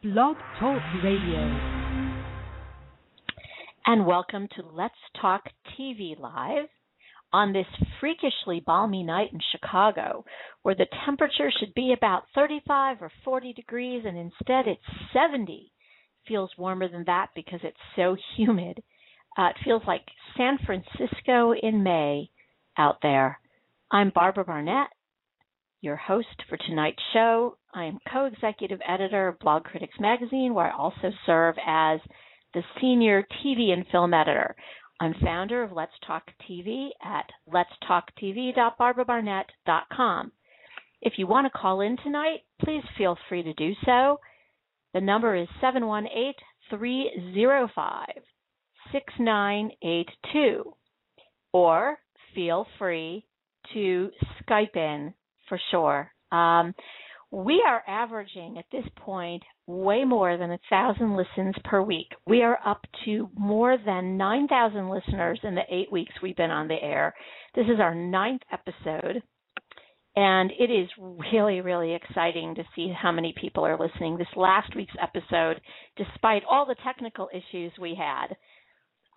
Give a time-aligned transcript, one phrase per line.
[0.00, 1.58] Blog Talk Radio.
[3.84, 5.42] And welcome to Let's Talk
[5.76, 6.68] TV Live
[7.32, 7.66] on this
[7.98, 10.24] freakishly balmy night in Chicago,
[10.62, 14.80] where the temperature should be about 35 or 40 degrees, and instead it's
[15.12, 15.72] 70.
[16.28, 18.80] Feels warmer than that because it's so humid.
[19.36, 20.02] Uh, it feels like
[20.36, 22.30] San Francisco in May
[22.78, 23.40] out there.
[23.90, 24.90] I'm Barbara Barnett,
[25.80, 27.57] your host for tonight's show.
[27.74, 32.00] I am co executive editor of Blogcritics Magazine, where I also serve as
[32.54, 34.56] the senior TV and film editor.
[35.00, 40.32] I'm founder of Let's Talk TV at letstalktv.barbarabarnett.com.
[41.00, 44.18] If you want to call in tonight, please feel free to do so.
[44.94, 46.34] The number is 718
[46.70, 48.06] 305
[48.92, 50.74] 6982.
[51.52, 51.98] Or
[52.34, 53.24] feel free
[53.74, 54.10] to
[54.42, 55.14] Skype in
[55.48, 56.10] for sure.
[56.32, 56.74] Um,
[57.30, 62.08] we are averaging at this point way more than a thousand listens per week.
[62.26, 66.68] We are up to more than 9,000 listeners in the eight weeks we've been on
[66.68, 67.14] the air.
[67.54, 69.22] This is our ninth episode,
[70.16, 70.88] and it is
[71.32, 74.16] really, really exciting to see how many people are listening.
[74.16, 75.60] This last week's episode,
[75.96, 78.36] despite all the technical issues we had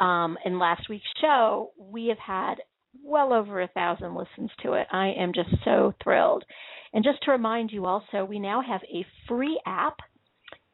[0.05, 2.55] um, in last week's show, we have had
[3.03, 4.87] well over a thousand listens to it.
[4.91, 6.43] I am just so thrilled.
[6.93, 9.97] And just to remind you also, we now have a free app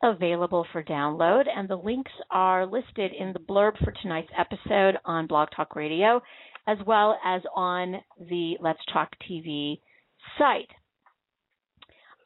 [0.03, 5.27] available for download, and the links are listed in the blurb for tonight's episode on
[5.27, 6.21] Blog Talk Radio,
[6.67, 7.95] as well as on
[8.29, 9.79] the Let's Talk TV
[10.38, 10.69] site.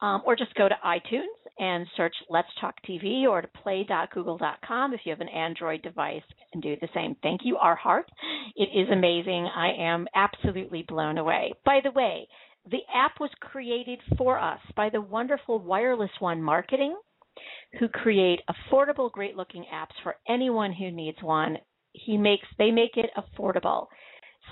[0.02, 5.00] Um, or just go to iTunes and search Let's Talk TV or to play.google.com if
[5.04, 7.14] you have an Android device and do the same.
[7.22, 8.10] Thank you, our heart.
[8.56, 9.48] It is amazing.
[9.54, 11.52] I am absolutely blown away.
[11.64, 12.28] By the way,
[12.70, 16.96] the app was created for us by the wonderful Wireless One Marketing,
[17.78, 21.58] who create affordable, great looking apps for anyone who needs one.
[21.92, 23.86] He makes they make it affordable.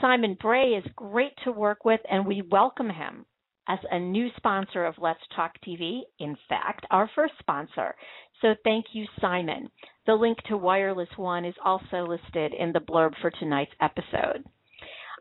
[0.01, 3.27] Simon Bray is great to work with and we welcome him
[3.71, 7.95] as a new sponsor of Let's Talk TV, in fact, our first sponsor.
[8.43, 9.71] So thank you, Simon.
[10.07, 14.45] The link to Wireless One is also listed in the blurb for tonight's episode.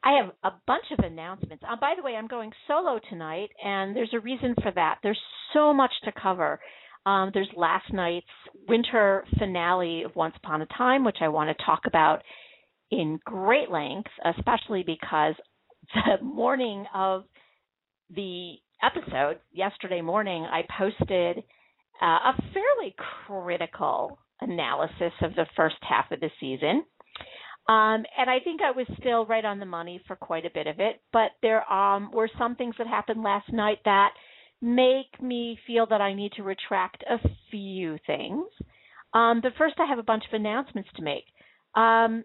[0.04, 1.64] I have a bunch of announcements.
[1.70, 5.00] Uh, by the way, I'm going solo tonight, and there's a reason for that.
[5.04, 5.20] There's
[5.54, 6.60] so much to cover.
[7.06, 8.26] Um, there's last night's
[8.68, 12.22] winter finale of Once Upon a Time, which I want to talk about
[12.90, 15.36] in great length, especially because
[15.94, 17.26] the morning of
[18.16, 21.44] the episode yesterday morning, I posted
[22.02, 22.96] uh, a fairly
[23.28, 26.84] critical analysis of the first half of the season.
[27.68, 30.66] Um, and I think I was still right on the money for quite a bit
[30.66, 34.10] of it, but there um, were some things that happened last night that
[34.62, 37.20] make me feel that I need to retract a
[37.52, 38.46] few things.
[39.14, 41.26] Um, but first, I have a bunch of announcements to make.
[41.76, 42.24] Um,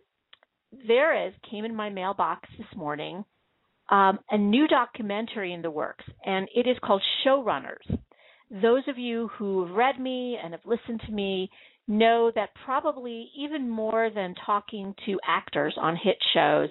[0.89, 3.25] there is came in my mailbox this morning
[3.91, 7.99] um, a new documentary in the works, and it is called Showrunners.
[8.51, 11.51] Those of you who have read me and have listened to me
[11.87, 16.69] know that probably even more than talking to actors on hit shows,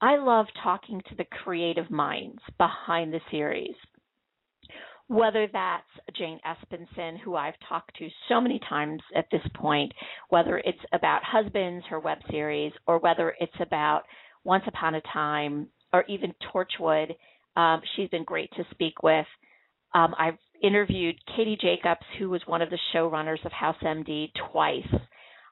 [0.00, 3.74] I love talking to the creative minds behind the series.
[5.06, 9.92] Whether that's Jane Espenson, who I've talked to so many times at this point,
[10.28, 14.02] whether it's about Husbands, her web series, or whether it's about
[14.44, 17.14] Once Upon a Time, or even Torchwood.
[17.56, 19.26] Um, she's been great to speak with.
[19.94, 24.88] Um, I've interviewed Katie Jacobs, who was one of the showrunners of House MD, twice.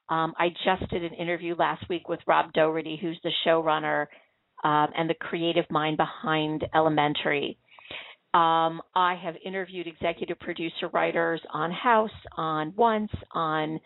[0.08, 4.06] Um, I just did an interview last week with Rob Doherty, who's the showrunner
[4.64, 7.58] um, and the creative mind behind Elementary.
[8.32, 13.80] Um, I have interviewed executive producer writers on House, on Once, on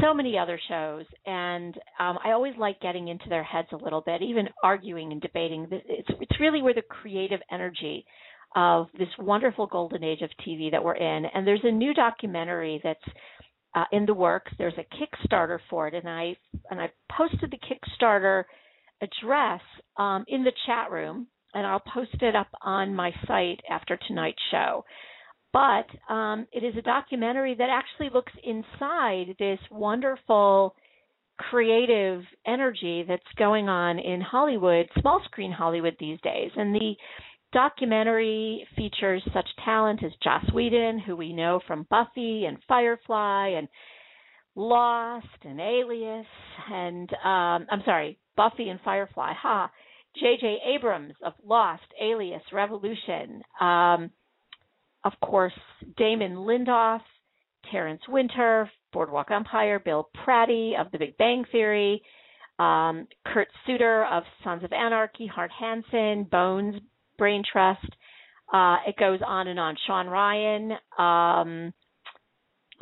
[0.00, 4.00] so many other shows, and um, I always like getting into their heads a little
[4.00, 5.66] bit, even arguing and debating.
[5.70, 8.04] It's it's really where the creative energy
[8.56, 11.24] of this wonderful golden age of TV that we're in.
[11.26, 13.00] And there's a new documentary that's
[13.74, 14.52] uh, in the works.
[14.58, 16.36] There's a Kickstarter for it, and I
[16.70, 18.44] and I posted the Kickstarter
[19.02, 19.60] address
[19.96, 24.42] um, in the chat room, and I'll post it up on my site after tonight's
[24.50, 24.84] show
[25.52, 30.74] but um, it is a documentary that actually looks inside this wonderful
[31.38, 36.50] creative energy that's going on in Hollywood, small screen Hollywood these days.
[36.56, 36.94] And the
[37.52, 43.68] documentary features such talent as Joss Whedon, who we know from Buffy and Firefly and
[44.54, 46.26] Lost and Alias,
[46.70, 49.32] and um, I'm sorry, Buffy and Firefly.
[49.40, 49.70] Ha!
[50.16, 50.58] J.J.
[50.74, 53.42] Abrams of Lost, Alias, Revolution.
[53.60, 54.10] Um,
[55.04, 55.52] of course,
[55.96, 57.00] Damon Lindelof,
[57.70, 62.02] Terrence Winter, Boardwalk Empire, Bill Prady of The Big Bang Theory,
[62.58, 66.76] um, Kurt Sutter of Sons of Anarchy, Hart Hanson, Bones,
[67.16, 67.86] Brain Trust.
[68.52, 69.76] Uh, it goes on and on.
[69.86, 71.72] Sean Ryan, um,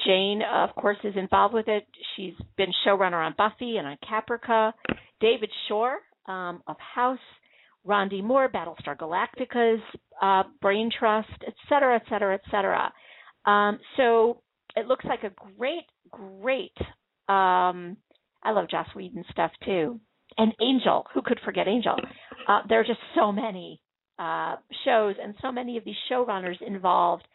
[0.04, 1.86] Jane, of course, is involved with it.
[2.16, 4.72] She's been showrunner on Buffy and on Caprica.
[5.20, 7.18] David Shore um, of House,
[7.84, 8.20] Ron D.
[8.22, 9.82] Moore, Battlestar Galactica's
[10.20, 12.92] uh, Brain Trust, et cetera, et cetera, et cetera.
[13.46, 14.42] Um, so
[14.76, 16.76] it looks like a great, great.
[17.28, 17.96] Um,
[18.42, 20.00] I love Joss Whedon stuff too,
[20.36, 21.06] and Angel.
[21.14, 21.96] Who could forget Angel?
[22.48, 23.80] Uh, there are just so many
[24.18, 27.26] uh, shows and so many of these showrunners involved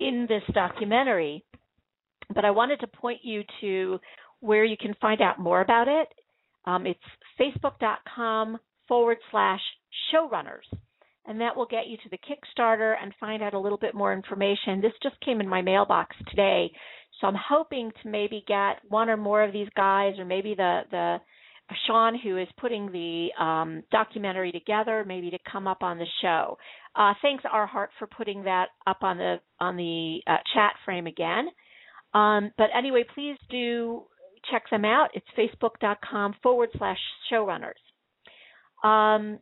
[0.00, 1.44] in this documentary.
[2.34, 3.98] But I wanted to point you to
[4.40, 6.08] where you can find out more about it.
[6.64, 7.00] Um, it's
[7.40, 9.60] facebook.com forward slash
[10.12, 10.66] showrunners.
[11.26, 14.14] And that will get you to the Kickstarter and find out a little bit more
[14.14, 14.80] information.
[14.80, 16.70] This just came in my mailbox today.
[17.20, 20.82] So I'm hoping to maybe get one or more of these guys or maybe the,
[20.90, 21.18] the
[21.86, 26.56] Sean, who is putting the um, documentary together, maybe to come up on the show.
[26.96, 31.48] Uh, thanks, Heart, for putting that up on the on the uh, chat frame again.
[32.14, 34.04] Um, but anyway, please do
[34.50, 35.08] check them out.
[35.14, 36.98] It's facebook.com forward slash
[37.30, 37.72] showrunners.
[38.82, 39.38] Um,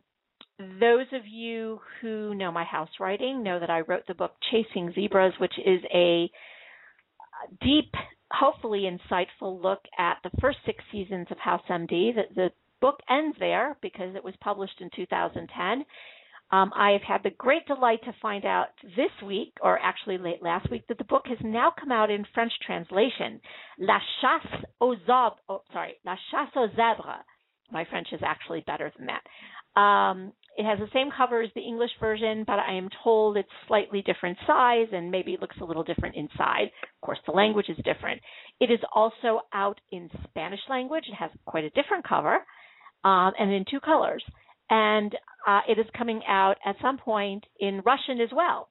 [0.59, 4.91] those of you who know my house writing know that I wrote the book Chasing
[4.93, 6.29] Zebras, which is a
[7.61, 7.93] deep,
[8.31, 12.15] hopefully insightful look at the first six seasons of House MD.
[12.15, 12.49] The, the
[12.81, 15.85] book ends there because it was published in 2010.
[16.49, 20.41] Um, I have had the great delight to find out this week, or actually late
[20.41, 23.41] last week, that the book has now come out in French translation.
[23.77, 25.37] La chasse aux zebres.
[25.49, 27.19] Oh, sorry, La chasse aux zèbres.
[27.69, 29.79] My French is actually better than that.
[29.79, 33.47] Um, it has the same cover as the English version, but I am told it's
[33.67, 36.71] slightly different size and maybe it looks a little different inside.
[36.83, 38.21] Of course, the language is different.
[38.59, 41.05] It is also out in Spanish language.
[41.07, 42.37] It has quite a different cover
[43.03, 44.23] um, and in two colors
[44.69, 45.15] and
[45.47, 48.69] uh, it is coming out at some point in Russian as well.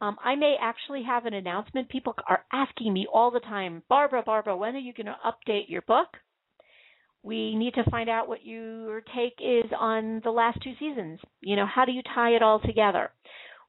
[0.00, 1.88] Um, I may actually have an announcement.
[1.88, 5.68] People are asking me all the time, Barbara, Barbara, when are you going to update
[5.68, 6.08] your book?
[7.22, 11.20] We need to find out what your take is on the last two seasons.
[11.40, 13.10] You know, how do you tie it all together?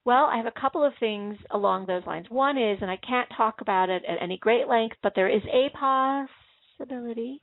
[0.04, 2.26] Well, I have a couple of things along those lines.
[2.30, 5.44] One is, and I can't talk about it at any great length, but there is
[5.54, 5.70] a
[6.80, 7.42] possibility,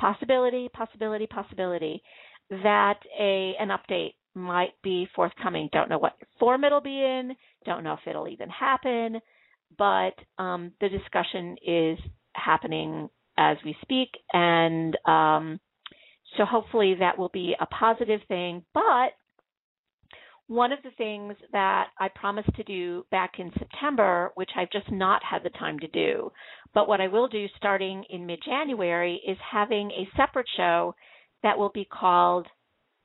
[0.00, 2.02] possibility, possibility, possibility
[2.50, 5.68] that a an update might be forthcoming.
[5.72, 7.36] Don't know what form it'll be in.
[7.64, 9.20] Don't know if it'll even happen.
[9.78, 11.98] But um, the discussion is
[12.34, 15.60] happening as we speak, and um,
[16.36, 18.64] so hopefully that will be a positive thing.
[18.72, 19.12] But
[20.46, 24.90] one of the things that I promised to do back in September, which I've just
[24.90, 26.30] not had the time to do,
[26.74, 30.94] but what I will do starting in mid January is having a separate show
[31.42, 32.46] that will be called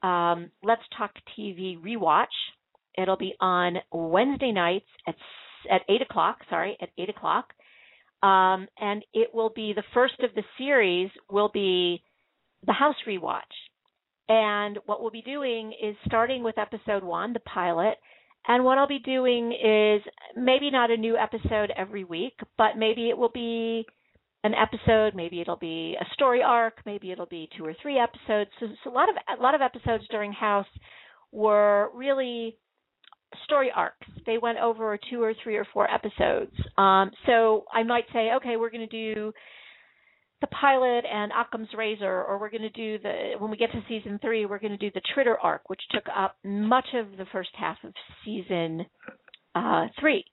[0.03, 2.25] um, Let's Talk TV Rewatch.
[2.97, 5.15] It'll be on Wednesday nights at
[5.69, 6.39] at eight o'clock.
[6.49, 7.53] Sorry, at eight o'clock,
[8.21, 11.10] um, and it will be the first of the series.
[11.30, 12.04] Will be
[12.66, 13.42] the House Rewatch,
[14.27, 17.95] and what we'll be doing is starting with episode one, the pilot.
[18.48, 20.01] And what I'll be doing is
[20.36, 23.86] maybe not a new episode every week, but maybe it will be
[24.43, 28.50] an episode, maybe it'll be a story arc, maybe it'll be two or three episodes.
[28.60, 30.67] So, so a lot of a lot of episodes during House
[31.32, 32.58] were really
[33.45, 34.07] story arcs.
[34.25, 36.53] They went over two or three or four episodes.
[36.77, 39.31] Um, so I might say, okay, we're going to do
[40.41, 43.83] the pilot and Occam's Razor, or we're going to do the when we get to
[43.89, 47.25] season three, we're going to do the Tritter arc, which took up much of the
[47.31, 47.93] first half of
[48.24, 48.86] season
[49.55, 50.24] uh, three.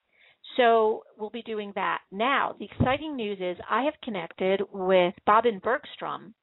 [0.57, 1.99] So we'll be doing that.
[2.13, 6.35] Now, the exciting news is I have connected with Bobbin Bergstrom,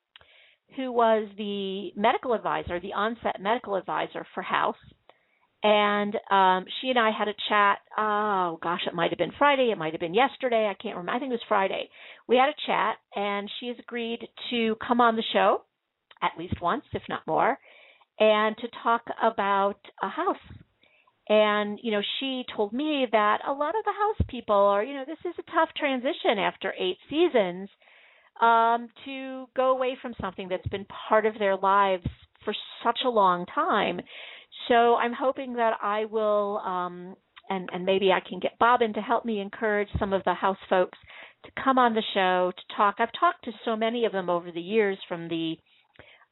[0.75, 4.75] who was the medical advisor, the onset medical advisor for House.
[5.63, 7.79] And um, she and I had a chat.
[7.98, 9.72] Oh gosh, it might have been Friday.
[9.72, 10.67] It might have been yesterday.
[10.70, 11.15] I can't remember.
[11.15, 11.89] I think it was Friday.
[12.27, 15.62] We had a chat, and she has agreed to come on the show
[16.22, 17.58] at least once, if not more,
[18.20, 20.38] and to talk about a house
[21.29, 24.93] and, you know, she told me that a lot of the house people are, you
[24.93, 27.70] know, this is a tough transition after eight seasons
[28.41, 32.05] um, to go away from something that's been part of their lives
[32.43, 32.53] for
[32.84, 34.01] such a long time.
[34.67, 37.15] So I'm hoping that I will, um,
[37.50, 40.58] and, and maybe I can get Bobbin to help me encourage some of the house
[40.70, 40.98] folks
[41.46, 42.96] to come on the show to talk.
[43.00, 45.55] I've talked to so many of them over the years from the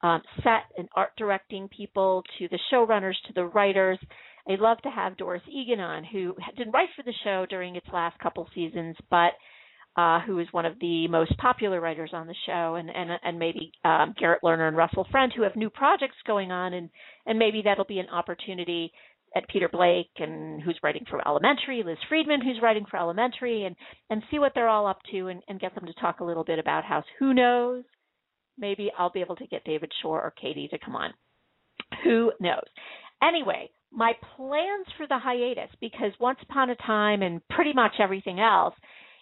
[0.03, 3.99] um, set and art directing people to the showrunners to the writers
[4.47, 7.87] I'd love to have Doris Egan on, who didn't write for the show during its
[7.93, 9.33] last couple seasons, but
[9.97, 13.39] uh, who is one of the most popular writers on the show, and and and
[13.39, 16.89] maybe um, Garrett Lerner and Russell Friend, who have new projects going on, and
[17.25, 18.91] and maybe that'll be an opportunity
[19.35, 23.75] at Peter Blake and who's writing for Elementary, Liz Friedman who's writing for Elementary, and
[24.09, 26.43] and see what they're all up to, and, and get them to talk a little
[26.45, 27.05] bit about House.
[27.19, 27.83] Who knows?
[28.57, 31.13] Maybe I'll be able to get David Shore or Katie to come on.
[32.03, 32.67] Who knows?
[33.21, 38.39] Anyway, my plans for the hiatus, because once upon a time and pretty much everything
[38.39, 38.73] else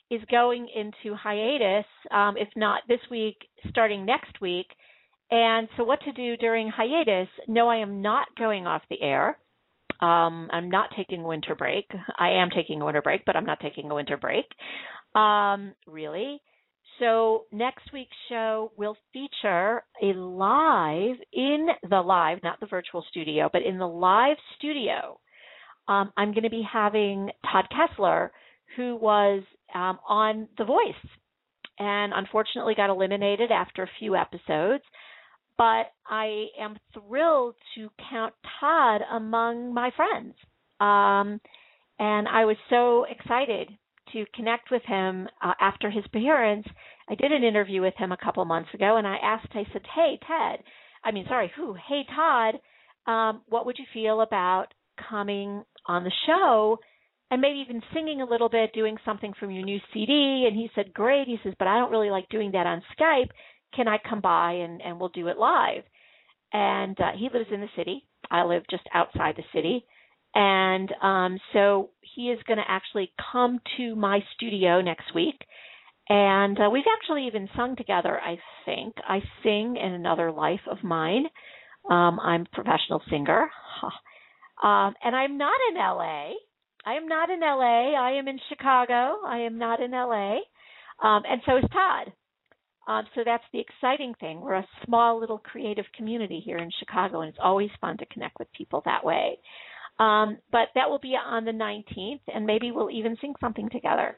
[0.10, 3.38] is going into hiatus, um, if not this week,
[3.70, 4.68] starting next week.
[5.32, 7.30] And so, what to do during hiatus?
[7.48, 9.38] No, I am not going off the air.
[10.02, 11.86] Um, I'm not taking a winter break.
[12.18, 14.46] I am taking a winter break, but I'm not taking a winter break.
[15.14, 16.42] Um, really.
[17.00, 23.50] So next week's show will feature a live in the live, not the virtual studio,
[23.52, 25.20] but in the live studio.
[25.88, 28.32] Um, I'm going to be having Todd Kessler,
[28.76, 31.10] who was um, on The Voice,
[31.78, 34.84] and unfortunately got eliminated after a few episodes.
[35.58, 40.36] But I am thrilled to count Todd among my friends.
[40.80, 41.42] Um,
[42.00, 43.70] and I was so excited
[44.14, 46.66] to connect with him uh, after his appearance.
[47.10, 49.82] I did an interview with him a couple months ago, and I asked, I said,
[49.94, 50.64] "Hey, Ted,
[51.04, 51.76] I mean, sorry, who?
[51.88, 52.56] Hey, Todd,
[53.06, 54.68] um, what would you feel about
[55.10, 56.80] coming on the show?"
[57.32, 60.46] And maybe even singing a little bit, doing something from your new CD.
[60.48, 61.28] And he said, Great.
[61.28, 63.30] He says, But I don't really like doing that on Skype.
[63.76, 65.84] Can I come by and, and we'll do it live?
[66.52, 68.06] And uh, he lives in the city.
[68.32, 69.86] I live just outside the city.
[70.36, 75.42] And um, so he is going to actually come to my studio next week.
[76.08, 78.96] And uh, we've actually even sung together, I think.
[79.08, 81.26] I sing in another life of mine.
[81.90, 83.50] Um, I'm a professional singer.
[84.64, 86.32] um, and I'm not in LA.
[86.86, 87.94] I am not in LA.
[87.94, 89.20] I am in Chicago.
[89.26, 90.38] I am not in LA.
[91.04, 92.14] Um, and so is Todd.
[92.88, 94.42] Um, so that's the exciting thing.
[94.42, 98.40] We're a small little creative community here in Chicago, and it's always fun to connect
[98.40, 99.38] with people that way.
[100.00, 104.18] Um, but that will be on the 19th, and maybe we'll even sing something together.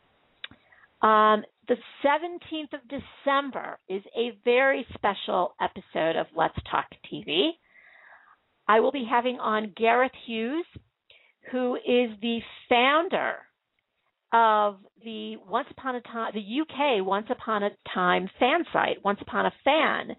[1.01, 1.75] Um, the
[2.05, 7.49] 17th of December is a very special episode of Let's Talk TV.
[8.67, 10.65] I will be having on Gareth Hughes,
[11.51, 13.35] who is the founder
[14.33, 19.19] of the Once Upon a Time, the UK Once Upon a Time fan site, Once
[19.21, 20.15] Upon a Fan.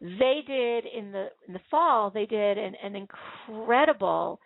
[0.00, 2.10] They did in the in the fall.
[2.10, 4.38] They did an, an incredible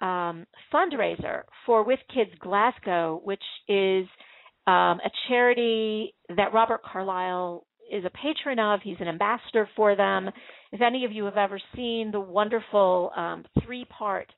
[0.00, 4.06] um, fundraiser for With Kids Glasgow, which is
[4.66, 8.80] um, a charity that Robert Carlyle is a patron of.
[8.82, 10.30] He's an ambassador for them.
[10.72, 14.32] If any of you have ever seen the wonderful um, three part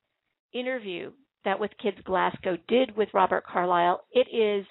[0.53, 1.11] interview
[1.45, 4.65] that With Kids Glasgow did with Robert Carlyle, it is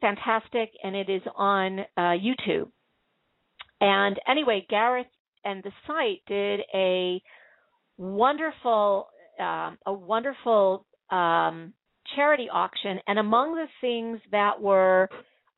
[0.00, 2.70] fantastic and it is on uh, YouTube.
[3.80, 5.06] And anyway, Gareth
[5.44, 7.22] and the site did a
[7.96, 9.08] wonderful
[9.40, 11.72] um, a wonderful um,
[12.16, 15.08] charity auction, and among the things that were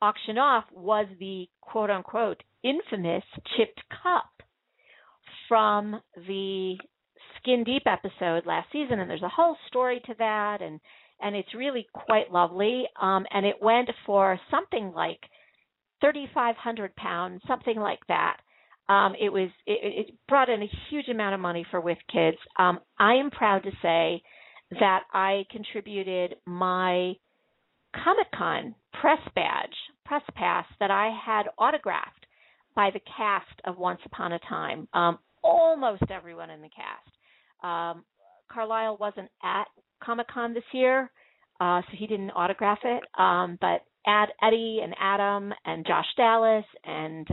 [0.03, 3.25] auctioned off was the quote unquote infamous
[3.57, 4.31] chipped cup
[5.49, 6.77] from the
[7.41, 10.81] Skin Deep episode last season, and there's a whole story to that, and
[11.21, 12.85] and it's really quite lovely.
[13.01, 15.21] Um, and it went for something like
[16.01, 18.39] thirty five hundred pounds, something like that.
[18.89, 22.39] Um, it was it, it brought in a huge amount of money for With Kids.
[22.59, 24.23] Um, I am proud to say
[24.79, 27.15] that I contributed my
[27.95, 32.27] Comic Con press badge, press pass that I had autographed
[32.75, 34.89] by the cast of Once Upon a Time.
[34.93, 37.17] Um, almost everyone in the cast.
[37.63, 38.05] Um,
[38.53, 39.65] Carlyle wasn't at
[40.03, 41.11] Comic Con this year,
[41.61, 43.03] uh, so he didn't autograph it.
[43.19, 47.29] Um, but Ad, Eddie and Adam and Josh Dallas and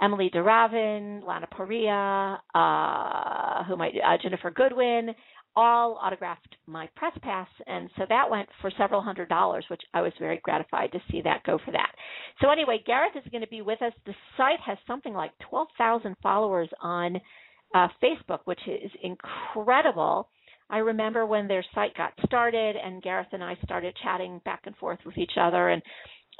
[0.00, 5.14] Emilie de Ravin, Lana Parrilla, uh, who might uh, Ginnifer Goodwin,
[5.56, 10.02] all autographed my press pass, and so that went for several hundred dollars, which I
[10.02, 11.90] was very gratified to see that go for that.
[12.40, 13.92] So anyway, Gareth is going to be with us.
[14.06, 17.20] The site has something like twelve thousand followers on
[17.74, 20.28] uh, Facebook, which is incredible.
[20.70, 24.76] I remember when their site got started, and Gareth and I started chatting back and
[24.76, 25.82] forth with each other, and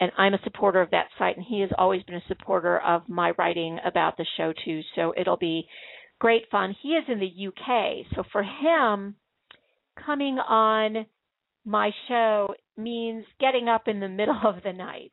[0.00, 3.08] and I'm a supporter of that site, and he has always been a supporter of
[3.08, 4.80] my writing about the show too.
[4.94, 5.66] So it'll be
[6.20, 6.76] great fun.
[6.82, 9.16] He is in the UK, so for him,
[10.04, 11.06] coming on
[11.64, 15.12] my show means getting up in the middle of the night.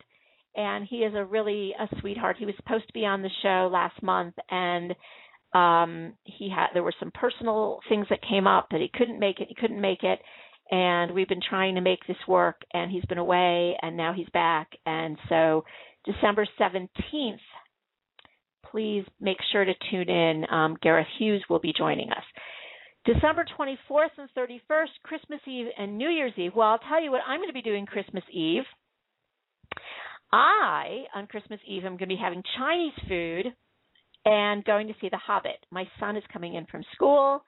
[0.55, 2.37] And he is a really a sweetheart.
[2.39, 4.95] He was supposed to be on the show last month, and
[5.55, 9.39] um he had there were some personal things that came up that he couldn't make
[9.39, 9.47] it.
[9.47, 10.19] He couldn't make it,
[10.71, 14.29] and we've been trying to make this work and he's been away and now he's
[14.33, 15.63] back and so
[16.05, 17.39] December 17th
[18.71, 20.43] please make sure to tune in.
[20.51, 22.23] Um, Gareth Hughes will be joining us.
[23.05, 26.51] December 24th and 31st, Christmas Eve and New Year's Eve.
[26.55, 28.63] Well, I'll tell you what I'm going to be doing Christmas Eve.
[30.33, 33.53] I, on Christmas Eve, I'm going to be having Chinese food
[34.25, 35.65] and going to see The Hobbit.
[35.71, 37.43] My son is coming in from school.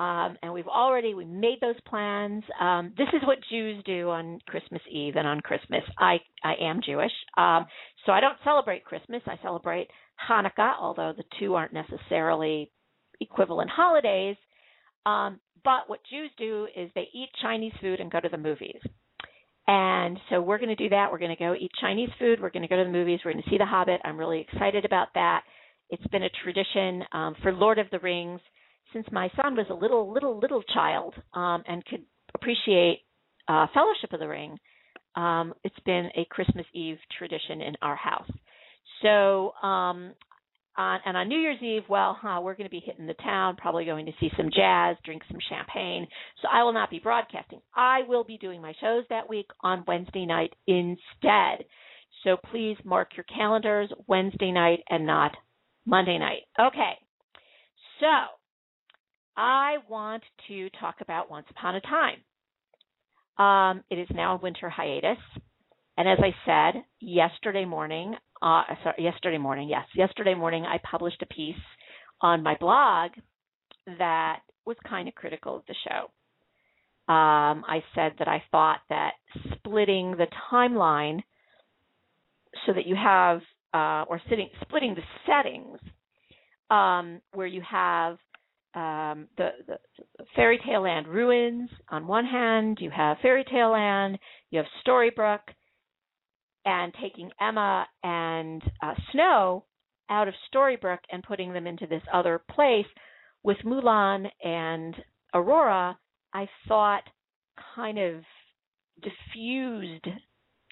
[0.00, 2.42] Um, and we've already we made those plans.
[2.60, 5.82] Um, this is what Jews do on Christmas Eve and on Christmas.
[5.98, 7.66] I I am Jewish, um,
[8.04, 9.22] so I don't celebrate Christmas.
[9.26, 9.88] I celebrate
[10.28, 12.70] Hanukkah, although the two aren't necessarily
[13.20, 14.36] equivalent holidays.
[15.06, 18.80] Um, but what Jews do is they eat Chinese food and go to the movies.
[19.68, 21.12] And so we're going to do that.
[21.12, 22.40] We're going to go eat Chinese food.
[22.40, 23.20] We're going to go to the movies.
[23.24, 24.00] We're going to see The Hobbit.
[24.04, 25.42] I'm really excited about that.
[25.92, 28.40] It's been a tradition um, for Lord of the Rings
[28.94, 32.00] since my son was a little, little, little child um, and could
[32.34, 33.02] appreciate
[33.46, 34.58] uh, Fellowship of the Ring.
[35.16, 38.30] Um, it's been a Christmas Eve tradition in our house.
[39.02, 40.14] So, um,
[40.78, 43.56] on, and on New Year's Eve, well, huh, we're going to be hitting the town,
[43.56, 46.06] probably going to see some jazz, drink some champagne.
[46.40, 47.60] So I will not be broadcasting.
[47.76, 51.66] I will be doing my shows that week on Wednesday night instead.
[52.24, 55.32] So please mark your calendars Wednesday night and not
[55.86, 56.42] Monday night.
[56.58, 56.92] Okay.
[58.00, 58.06] So
[59.36, 62.18] I want to talk about Once Upon a Time.
[63.38, 65.18] Um, it is now a winter hiatus.
[65.96, 71.22] And as I said yesterday morning, uh, sorry, yesterday morning, yes, yesterday morning, I published
[71.22, 71.54] a piece
[72.20, 73.12] on my blog
[73.98, 76.04] that was kind of critical of the show.
[77.12, 79.12] Um, I said that I thought that
[79.54, 81.20] splitting the timeline
[82.66, 83.40] so that you have,
[83.74, 85.78] uh, or sitting, splitting the settings,
[86.70, 88.18] um, where you have
[88.74, 89.78] um, the, the,
[90.34, 94.18] fairy tale land ruins on one hand, you have fairy tale land,
[94.50, 95.52] you have Storybrooke,
[96.64, 99.64] and taking Emma and uh, Snow
[100.08, 102.86] out of Storybrooke and putting them into this other place
[103.42, 104.94] with Mulan and
[105.34, 105.98] Aurora,
[106.32, 107.02] I thought
[107.74, 108.22] kind of
[109.02, 110.06] diffused,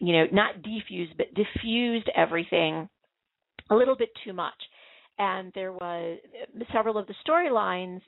[0.00, 2.88] you know, not defused, but diffused everything
[3.70, 4.54] a little bit too much
[5.20, 6.18] and there was
[6.72, 8.00] several of the storylines,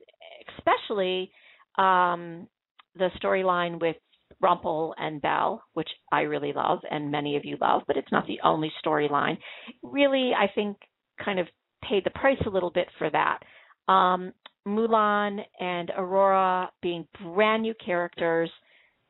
[0.56, 1.30] especially
[1.76, 2.48] um,
[2.96, 3.96] the storyline with
[4.40, 8.26] Rumple and Belle, which I really love and many of you love, but it's not
[8.26, 9.36] the only storyline.
[9.82, 10.78] Really, I think
[11.22, 11.46] kind of
[11.86, 13.40] paid the price a little bit for that.
[13.92, 14.32] Um,
[14.66, 18.50] Mulan and Aurora being brand new characters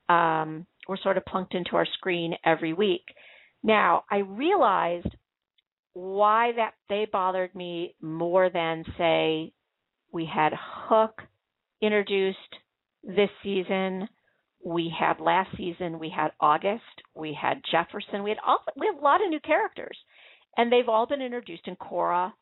[0.09, 3.05] um, were sort of plunked into our screen every week.
[3.63, 5.15] Now, I realized
[5.95, 9.53] why that they bothered me more than say
[10.13, 11.23] we had Hook
[11.81, 12.39] introduced
[13.03, 14.09] this season.
[14.65, 15.99] We had last season.
[15.99, 16.83] We had August.
[17.15, 18.23] We had Jefferson.
[18.23, 18.59] We had all.
[18.77, 19.97] We have a lot of new characters,
[20.57, 22.33] and they've all been introduced in Cora.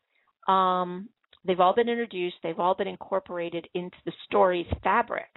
[0.47, 1.09] Um,
[1.45, 2.35] they've all been introduced.
[2.43, 5.29] They've all been incorporated into the story's fabric.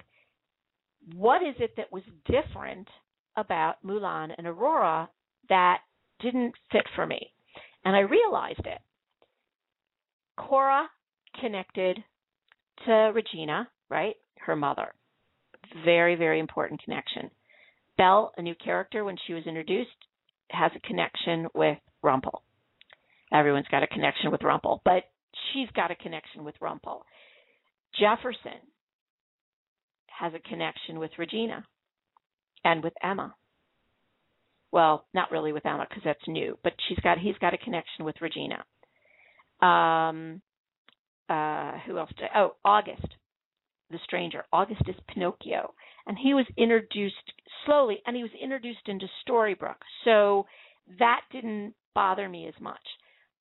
[1.14, 2.88] What is it that was different
[3.37, 5.09] about Mulan and Aurora
[5.48, 5.79] that
[6.20, 7.34] didn't fit for me?
[7.85, 8.79] And I realized it.
[10.37, 10.88] Cora
[11.40, 11.99] connected
[12.87, 14.16] to Regina, right?
[14.38, 14.92] Her mother.
[15.85, 17.31] Very, very important connection.
[17.97, 19.90] Belle, a new character when she was introduced,
[20.51, 22.42] has a connection with Rumple.
[23.33, 25.05] Everyone's got a connection with Rumple, but
[25.53, 27.05] she's got a connection with Rumple.
[27.99, 28.61] Jefferson
[30.07, 31.64] has a connection with Regina
[32.64, 33.35] and with Emma
[34.74, 38.04] well, not really with Emma because that's new, but she's got he's got a connection
[38.04, 38.64] with Regina.
[39.64, 40.42] Um,
[41.28, 42.10] uh, who else?
[42.18, 43.06] Did, oh, August,
[43.92, 44.44] the stranger.
[44.52, 45.72] August is Pinocchio,
[46.08, 47.14] and he was introduced
[47.64, 50.44] slowly, and he was introduced into Storybrooke, so
[50.98, 52.82] that didn't bother me as much.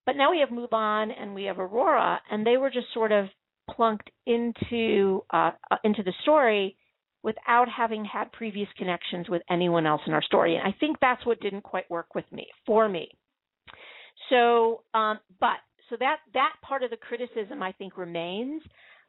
[0.06, 3.26] But now we have Mulan and we have Aurora, and they were just sort of
[3.72, 6.78] plunked into uh, uh into the story
[7.24, 10.56] without having had previous connections with anyone else in our story.
[10.56, 13.10] And I think that's what didn't quite work with me, for me.
[14.30, 15.58] So, um, but
[15.90, 18.62] so that that part of the criticism I think remains.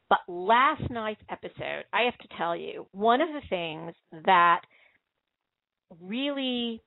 [0.08, 3.94] But last night's episode, I have to tell you, one of the things
[4.26, 4.60] that
[6.00, 6.82] really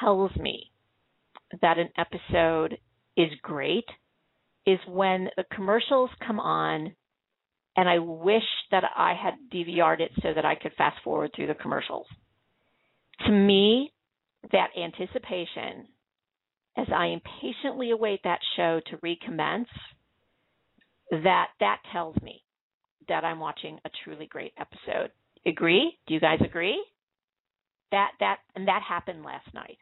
[0.00, 0.72] tells me
[1.62, 2.76] that an episode
[3.16, 3.84] is great
[4.66, 6.94] is when the commercials come on
[7.76, 11.48] and I wish that I had DVR'd it so that I could fast forward through
[11.48, 12.06] the commercials.
[13.26, 13.92] To me,
[14.52, 15.88] that anticipation
[16.76, 19.68] as I impatiently await that show to recommence,
[21.10, 22.42] that that tells me
[23.08, 25.10] that I'm watching a truly great episode.
[25.46, 25.96] Agree?
[26.06, 26.82] Do you guys agree?
[27.92, 29.78] That that and that happened last night.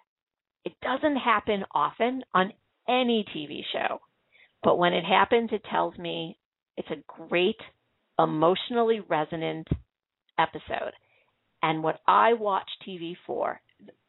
[0.64, 2.52] It doesn't happen often on
[2.88, 4.00] any TV show.
[4.62, 6.38] But when it happens, it tells me
[6.76, 7.56] it's a great,
[8.18, 9.68] emotionally resonant
[10.38, 10.92] episode.
[11.62, 13.60] And what I watch TV for,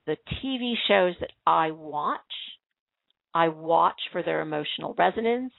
[0.05, 2.19] the TV shows that I watch,
[3.33, 5.53] I watch for their emotional resonance,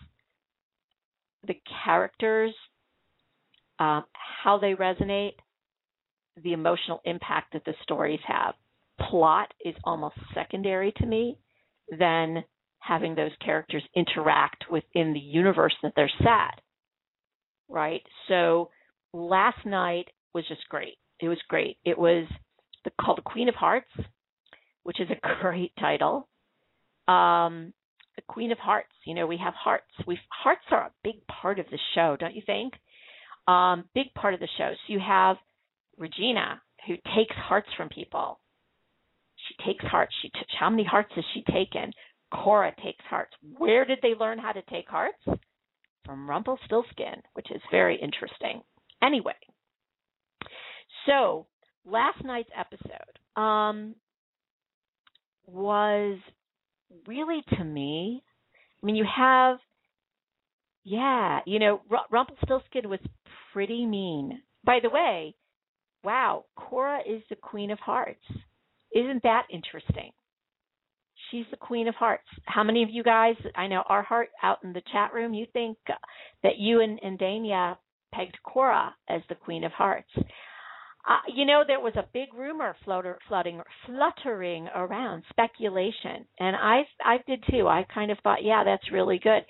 [1.47, 2.53] the characters,
[3.79, 4.03] uh,
[4.45, 5.35] how they resonate,
[6.43, 8.55] the emotional impact that the stories have.
[9.11, 11.39] Plot is almost secondary to me
[11.99, 12.45] than
[12.79, 16.61] having those characters interact within the universe that they're set.
[17.69, 18.03] Right?
[18.29, 18.71] So
[19.13, 20.99] last night was just great.
[21.21, 21.79] It was great.
[21.85, 22.27] It was
[22.85, 23.91] the, called The Queen of Hearts,
[24.83, 26.29] which is a great title.
[27.09, 27.73] Um,
[28.17, 28.93] the Queen of Hearts.
[29.07, 29.91] You know, we have hearts.
[30.07, 32.75] We hearts are a big part of the show, don't you think?
[33.47, 34.71] Um, big part of the show.
[34.73, 35.37] So you have
[35.99, 38.41] Regina, who takes hearts from people.
[39.49, 40.15] She takes hearts.
[40.23, 41.93] She t- how many hearts has she taken?
[42.33, 43.33] Cora takes hearts.
[43.59, 45.19] Where did they learn how to take hearts?
[46.05, 48.63] From Rumpelstiltskin, which is very interesting.
[49.03, 49.33] Anyway,
[51.07, 51.47] so
[51.87, 53.95] last night's episode um,
[55.47, 56.19] was
[57.07, 58.23] really to me.
[58.83, 59.59] I mean, you have,
[60.85, 63.01] yeah, you know, R- Rumpelstiltskin was
[63.53, 64.43] pretty mean.
[64.65, 65.35] By the way,
[66.03, 68.25] wow, Cora is the Queen of Hearts.
[68.95, 70.13] Isn't that interesting?
[71.35, 72.29] She's the queen of hearts.
[72.45, 75.47] How many of you guys, I know our heart out in the chat room, you
[75.53, 75.77] think
[76.45, 77.77] that you and, and Dania
[78.13, 80.11] pegged Cora as the queen of hearts?
[80.17, 86.83] Uh, you know, there was a big rumor floater, floating, fluttering around, speculation, and I,
[87.05, 87.67] I did too.
[87.67, 89.43] I kind of thought, yeah, that's really good.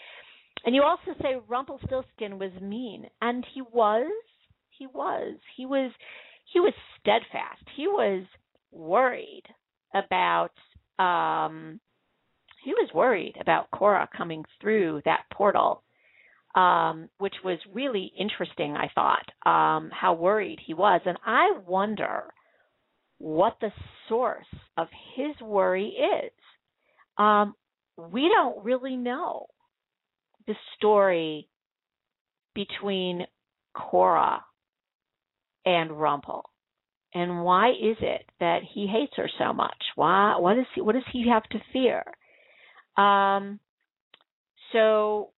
[0.65, 4.11] And you also say Rumpelstiltskin was mean, and he was.
[4.71, 5.37] He was.
[5.55, 5.93] He was.
[6.51, 7.63] He was steadfast.
[7.77, 8.25] He was
[8.73, 9.45] worried
[9.95, 10.53] about
[10.99, 11.81] um,
[12.65, 15.83] he was worried about Cora coming through that portal,
[16.55, 21.01] um, which was really interesting, I thought, um, how worried he was.
[21.05, 22.33] And I wonder
[23.19, 23.71] what the
[24.09, 26.33] source of his worry is.
[27.19, 27.55] Um,
[27.97, 29.47] we don't really know
[30.47, 31.49] the story
[32.55, 33.27] between
[33.75, 34.45] Cora
[35.65, 36.43] and Rumpel.
[37.15, 39.83] And why is it that he hates her so much?
[39.95, 40.37] Why?
[40.37, 40.81] What is he?
[40.81, 42.03] What does he have to fear?
[42.97, 43.61] Um,
[44.73, 45.31] so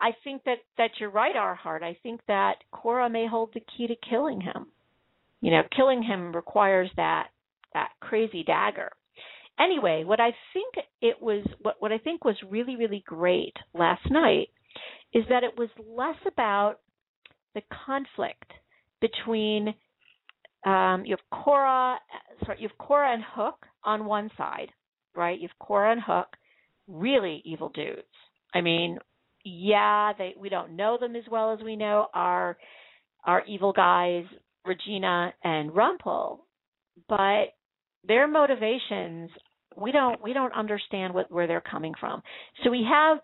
[0.00, 1.82] I think that that you're right, our heart.
[1.82, 4.66] I think that Cora may hold the key to killing him.
[5.40, 7.28] You know, killing him requires that
[7.74, 8.90] that crazy dagger.
[9.60, 14.10] Anyway, what I think it was what what I think was really really great last
[14.10, 14.48] night
[15.12, 16.80] is that it was less about
[17.54, 18.52] the conflict
[19.00, 19.74] between
[20.64, 21.98] um, you have Cora,
[22.44, 24.70] sorry, you have Cora and Hook on one side,
[25.14, 25.38] right?
[25.38, 26.28] You have Cora and Hook,
[26.88, 28.02] really evil dudes.
[28.54, 28.98] I mean,
[29.44, 32.58] yeah, they we don't know them as well as we know our
[33.24, 34.24] our evil guys,
[34.64, 36.40] Regina and Rumpel,
[37.08, 37.54] but
[38.06, 39.30] their motivations
[39.76, 42.22] we don't we don't understand what where they're coming from.
[42.64, 43.18] So we have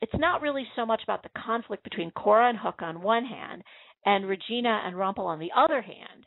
[0.00, 3.62] it's not really so much about the conflict between Cora and Hook on one hand
[4.06, 6.24] and Regina and Rumpel on the other hand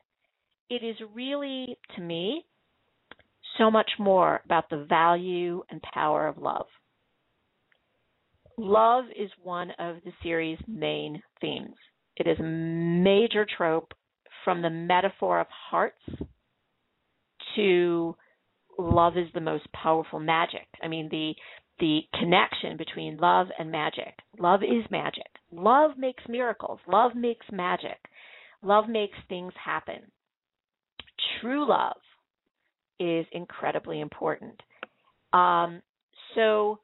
[0.72, 2.46] it is really, to me,
[3.58, 6.66] so much more about the value and power of love.
[8.58, 11.76] Love is one of the series' main themes.
[12.16, 13.92] It is a major trope
[14.46, 16.02] from the metaphor of hearts
[17.58, 18.16] to
[18.80, 20.68] love is the most powerful magic.
[20.82, 21.34] I mean, the
[21.80, 24.14] the connection between love and magic.
[24.40, 25.28] Love is magic.
[25.52, 26.80] Love makes miracles.
[26.88, 27.98] Love makes magic.
[28.62, 30.12] Love makes things happen
[31.42, 31.98] true love
[33.00, 34.62] is incredibly important.
[35.34, 35.82] Um,
[36.36, 36.80] so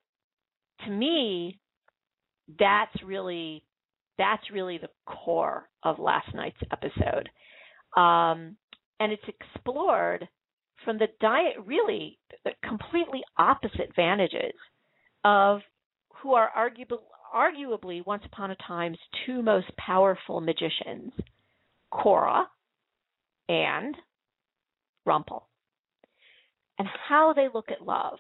[0.85, 1.59] to me,
[2.59, 3.63] that's really
[4.17, 7.29] that's really the core of last night's episode,
[7.95, 8.55] um,
[8.99, 10.27] and it's explored
[10.83, 14.53] from the diet really the completely opposite vantages
[15.23, 15.61] of
[16.21, 16.99] who are arguably
[17.35, 21.11] arguably once upon a time's two most powerful magicians,
[21.91, 22.47] Cora
[23.49, 23.95] and
[25.07, 25.43] Rumpel,
[26.77, 28.19] and how they look at love.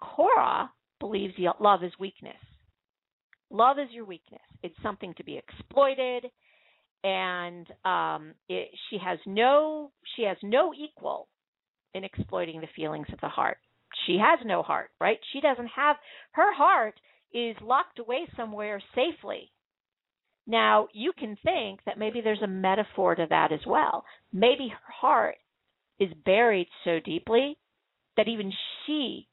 [0.00, 2.34] Cora believes love is weakness.
[3.50, 4.40] Love is your weakness.
[4.62, 6.26] It's something to be exploited,
[7.02, 11.28] and um, it, she has no she has no equal
[11.94, 13.58] in exploiting the feelings of the heart.
[14.06, 15.18] She has no heart, right?
[15.32, 15.96] She doesn't have
[16.32, 16.94] her heart
[17.32, 19.50] is locked away somewhere safely.
[20.46, 24.04] Now, you can think that maybe there's a metaphor to that as well.
[24.32, 25.36] Maybe her heart
[26.00, 27.56] is buried so deeply
[28.16, 28.52] that even
[28.86, 29.28] she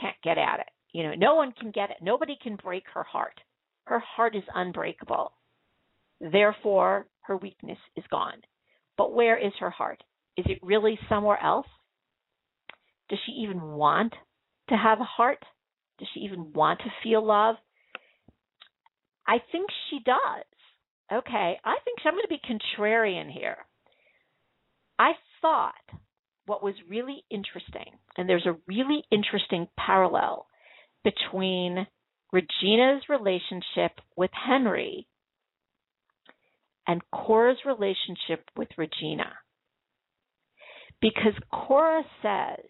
[0.00, 0.66] can't get at it.
[0.92, 1.98] You know, no one can get it.
[2.00, 3.38] Nobody can break her heart.
[3.84, 5.32] Her heart is unbreakable.
[6.20, 8.40] Therefore, her weakness is gone.
[8.96, 10.02] But where is her heart?
[10.36, 11.66] Is it really somewhere else?
[13.10, 14.14] Does she even want
[14.70, 15.38] to have a heart?
[15.98, 17.56] Does she even want to feel love?
[19.26, 20.44] I think she does.
[21.12, 23.58] Okay, I think I'm going to be contrarian here.
[24.98, 25.74] I thought
[26.46, 30.46] what was really interesting, and there's a really interesting parallel
[31.04, 31.86] between
[32.32, 35.06] Regina's relationship with Henry
[36.86, 39.32] and Cora's relationship with Regina.
[41.00, 42.64] Because Cora says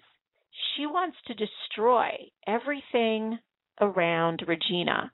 [0.76, 2.10] she wants to destroy
[2.46, 3.38] everything
[3.80, 5.12] around Regina.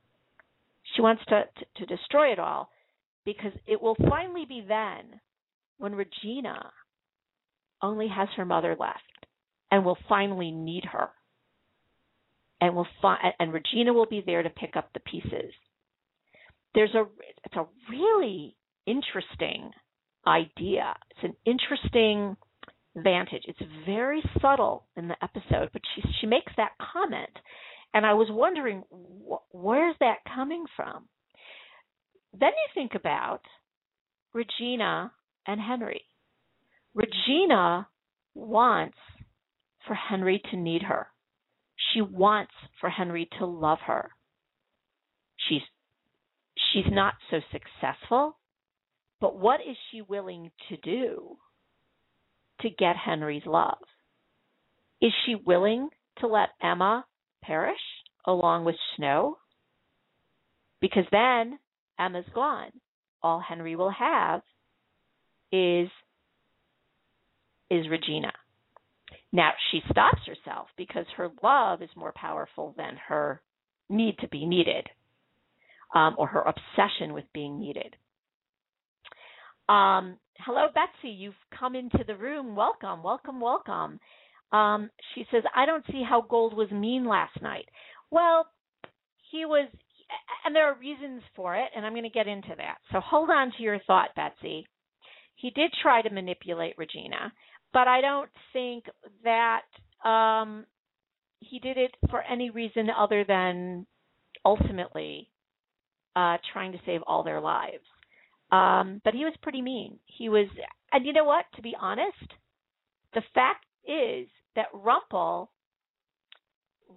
[0.95, 2.71] She wants to, to, to destroy it all
[3.25, 5.21] because it will finally be then
[5.79, 6.71] when Regina
[7.83, 9.03] only has her mother left
[9.71, 11.09] and will finally need her.
[12.61, 15.53] And will fi- and Regina will be there to pick up the pieces.
[16.75, 17.05] There's a
[17.45, 19.73] it's a really interesting
[20.27, 20.95] idea.
[21.11, 22.37] It's an interesting
[22.97, 23.43] vantage.
[23.49, 27.31] It's very subtle in the episode, but she she makes that comment,
[27.95, 31.09] and I was wondering wh- where's that coming from.
[32.33, 33.41] Then you think about
[34.33, 35.13] Regina
[35.47, 36.03] and Henry.
[36.95, 37.89] Regina
[38.35, 38.99] wants
[39.87, 41.09] for Henry to need her.
[41.93, 44.11] She wants for Henry to love her.
[45.49, 45.63] She's
[46.73, 48.39] she's not so successful,
[49.21, 51.37] but what is she willing to do
[52.61, 53.79] to get Henry's love?
[55.01, 57.05] Is she willing to let Emma
[57.43, 57.81] perish
[58.27, 59.39] along with Snow?
[60.81, 61.59] Because then
[61.99, 62.71] Emma's gone.
[63.23, 64.43] All Henry will have
[65.51, 65.89] is
[67.73, 68.33] is Regina.
[69.33, 73.41] Now she stops herself because her love is more powerful than her
[73.89, 74.87] need to be needed,
[75.95, 77.97] um, or her obsession with being needed.
[79.69, 81.15] Um, hello, Betsy.
[81.15, 82.55] You've come into the room.
[82.55, 83.99] Welcome, welcome, welcome.
[84.53, 87.65] Um, she says, I don't see how Gold was mean last night.
[88.11, 88.47] Well,
[89.31, 89.69] he was,
[90.45, 92.77] and there are reasons for it, and I'm going to get into that.
[92.93, 94.67] So hold on to your thought, Betsy.
[95.37, 97.33] He did try to manipulate Regina,
[97.73, 98.85] but I don't think
[99.25, 99.63] that
[100.09, 100.67] um,
[101.41, 103.87] he did it for any reason other than
[104.45, 105.31] ultimately
[106.17, 107.85] uh, trying to save all their lives.
[108.51, 109.99] Um, but he was pretty mean.
[110.07, 110.47] He was,
[110.93, 111.47] and you know what?
[111.57, 112.33] To be honest,
[113.15, 115.51] the fact is that Rumple,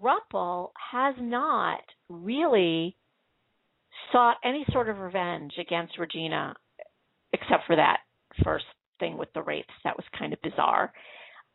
[0.02, 2.98] Rumple has not really
[4.12, 6.56] sought any sort of revenge against Regina,
[7.32, 8.00] except for that
[8.44, 8.66] first
[9.00, 9.70] thing with the wraiths.
[9.84, 10.92] That was kind of bizarre.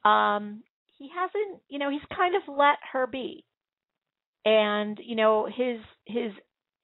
[0.05, 0.63] Um,
[0.99, 3.45] he hasn't, you know, he's kind of let her be,
[4.45, 6.33] and you know, his his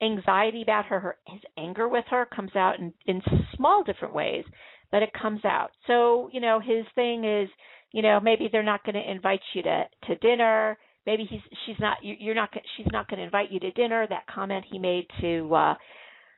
[0.02, 3.22] anxiety about her, her his anger with her comes out in in
[3.56, 4.44] small different ways,
[4.90, 5.70] but it comes out.
[5.86, 7.48] So you know, his thing is,
[7.92, 10.78] you know, maybe they're not going to invite you to to dinner.
[11.06, 14.06] Maybe he's she's not you're not she's not going to invite you to dinner.
[14.08, 15.74] That comment he made to uh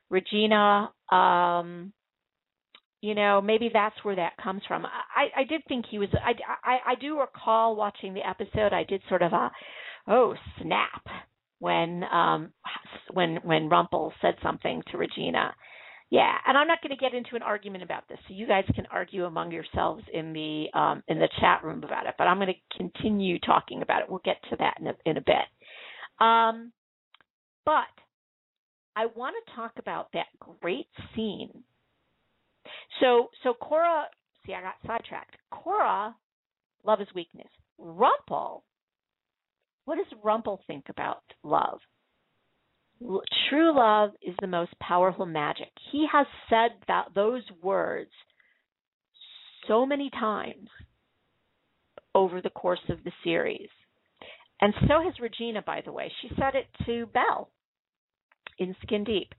[0.09, 0.91] Regina.
[1.11, 1.93] Um,
[3.01, 4.85] you know, maybe that's where that comes from.
[4.85, 6.09] I, I did think he was.
[6.13, 6.33] I,
[6.63, 8.73] I, I do recall watching the episode.
[8.73, 9.51] I did sort of a,
[10.07, 11.05] oh snap,
[11.59, 12.51] when um
[13.13, 15.53] when when Rumple said something to Regina.
[16.11, 18.17] Yeah, and I'm not going to get into an argument about this.
[18.27, 22.07] So you guys can argue among yourselves in the um, in the chat room about
[22.07, 22.15] it.
[22.17, 24.09] But I'm going to continue talking about it.
[24.09, 25.45] We'll get to that in a, in a bit.
[26.19, 26.71] Um,
[27.63, 27.93] but
[28.95, 30.25] I want to talk about that
[30.61, 31.63] great scene.
[32.99, 34.05] So so Cora,
[34.45, 35.37] see, I got sidetracked.
[35.51, 36.15] Cora,
[36.83, 37.49] love is weakness.
[37.77, 38.63] Rumple
[39.89, 41.79] what does Rumple think about love?
[43.49, 45.69] True love is the most powerful magic.
[45.91, 48.11] He has said that those words
[49.67, 50.69] so many times
[52.13, 53.69] over the course of the series.
[54.61, 56.11] And so has Regina, by the way.
[56.21, 57.49] She said it to Belle
[58.59, 59.33] in Skin Deep.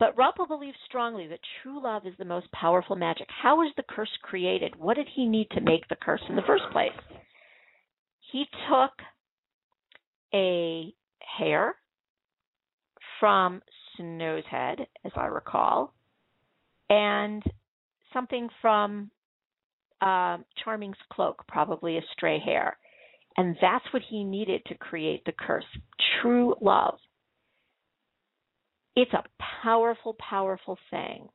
[0.00, 3.28] But Rumple believes strongly that true love is the most powerful magic.
[3.42, 4.74] How was the curse created?
[4.76, 6.88] What did he need to make the curse in the first place?
[8.32, 8.92] He took
[10.32, 10.94] a
[11.38, 11.74] hair
[13.20, 13.60] from
[13.96, 15.92] Snow's head, as I recall,
[16.88, 17.42] and
[18.14, 19.10] something from
[20.00, 22.78] uh, Charming's cloak, probably a stray hair.
[23.36, 25.64] And that's what he needed to create the curse
[26.22, 26.98] true love.
[28.96, 29.24] It's a
[29.62, 31.28] powerful, powerful thing.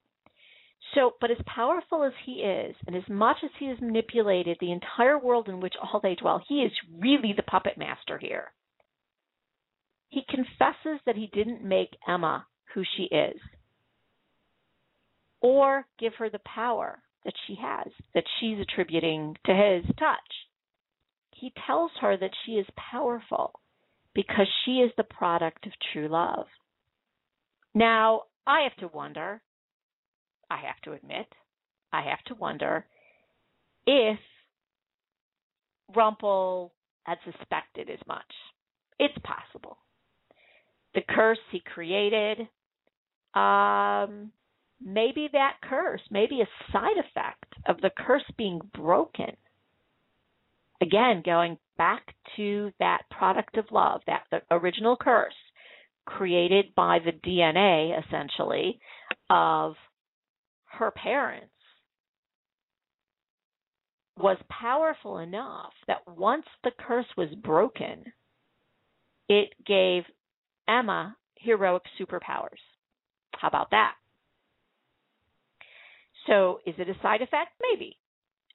[0.94, 4.72] So, but as powerful as he is, and as much as he has manipulated the
[4.72, 8.52] entire world in which all they dwell, he is really the puppet master here.
[10.10, 13.40] He confesses that he didn't make Emma who she is,
[15.42, 20.48] or give her the power that she has, that she's attributing to his touch.
[21.32, 23.60] He tells her that she is powerful
[24.14, 26.46] because she is the product of true love.
[27.76, 29.42] Now, I have to wonder,
[30.50, 31.28] I have to admit,
[31.92, 32.86] I have to wonder
[33.86, 34.18] if
[35.94, 38.24] Rumple had suspected as much.
[38.98, 39.78] It's possible.
[40.94, 42.48] The curse he created,
[43.34, 44.32] um,
[44.82, 49.36] maybe that curse, maybe a side effect of the curse being broken.
[50.82, 55.34] Again, going back to that product of love, that the original curse
[56.06, 58.80] created by the DNA essentially
[59.30, 59.76] of
[60.66, 61.52] her parents
[64.18, 68.06] was powerful enough that once the curse was broken,
[69.28, 70.04] it gave
[70.68, 72.62] Emma heroic superpowers.
[73.34, 73.96] How about that?
[76.28, 77.52] So, is it a side effect?
[77.62, 77.98] Maybe.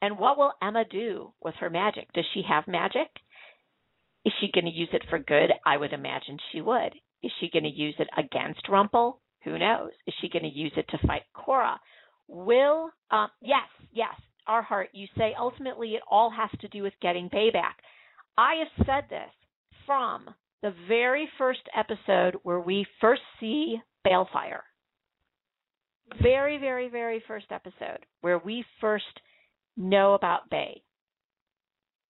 [0.02, 2.12] And what will Emma do with her magic?
[2.14, 3.08] Does she have magic?
[4.24, 5.50] Is she going to use it for good?
[5.64, 6.94] I would imagine she would.
[7.22, 9.20] Is she going to use it against Rumple?
[9.44, 9.90] Who knows?
[10.06, 11.80] Is she going to use it to fight Cora?
[12.28, 14.14] Will, uh, yes, yes,
[14.46, 17.74] our heart, you say ultimately it all has to do with getting payback.
[18.38, 19.30] I have said this
[19.86, 20.26] from
[20.62, 24.62] the very first episode where we first see Baelfire.
[26.22, 29.04] Very, very, very first episode where we first
[29.76, 30.76] know about Bae.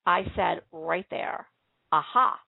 [0.07, 1.47] I said right there,
[1.93, 2.39] aha,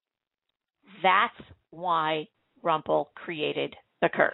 [1.02, 2.28] that's why
[2.62, 4.32] Rumple created the curse.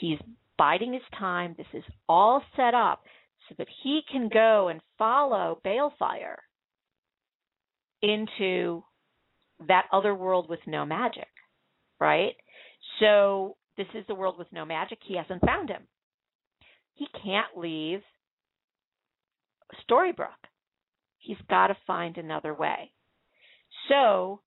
[0.00, 0.18] He's
[0.58, 1.54] biding his time.
[1.56, 3.02] This is all set up
[3.48, 6.36] so that he can go and follow Baelfire
[8.02, 8.82] into
[9.66, 11.28] that other world with no magic,
[11.98, 12.34] right?
[12.98, 14.98] So this is the world with no magic.
[15.06, 15.82] He hasn't found him.
[16.94, 18.00] He can't leave
[19.88, 20.28] Storybrooke.
[21.18, 22.92] He's got to find another way.
[23.88, 24.40] So,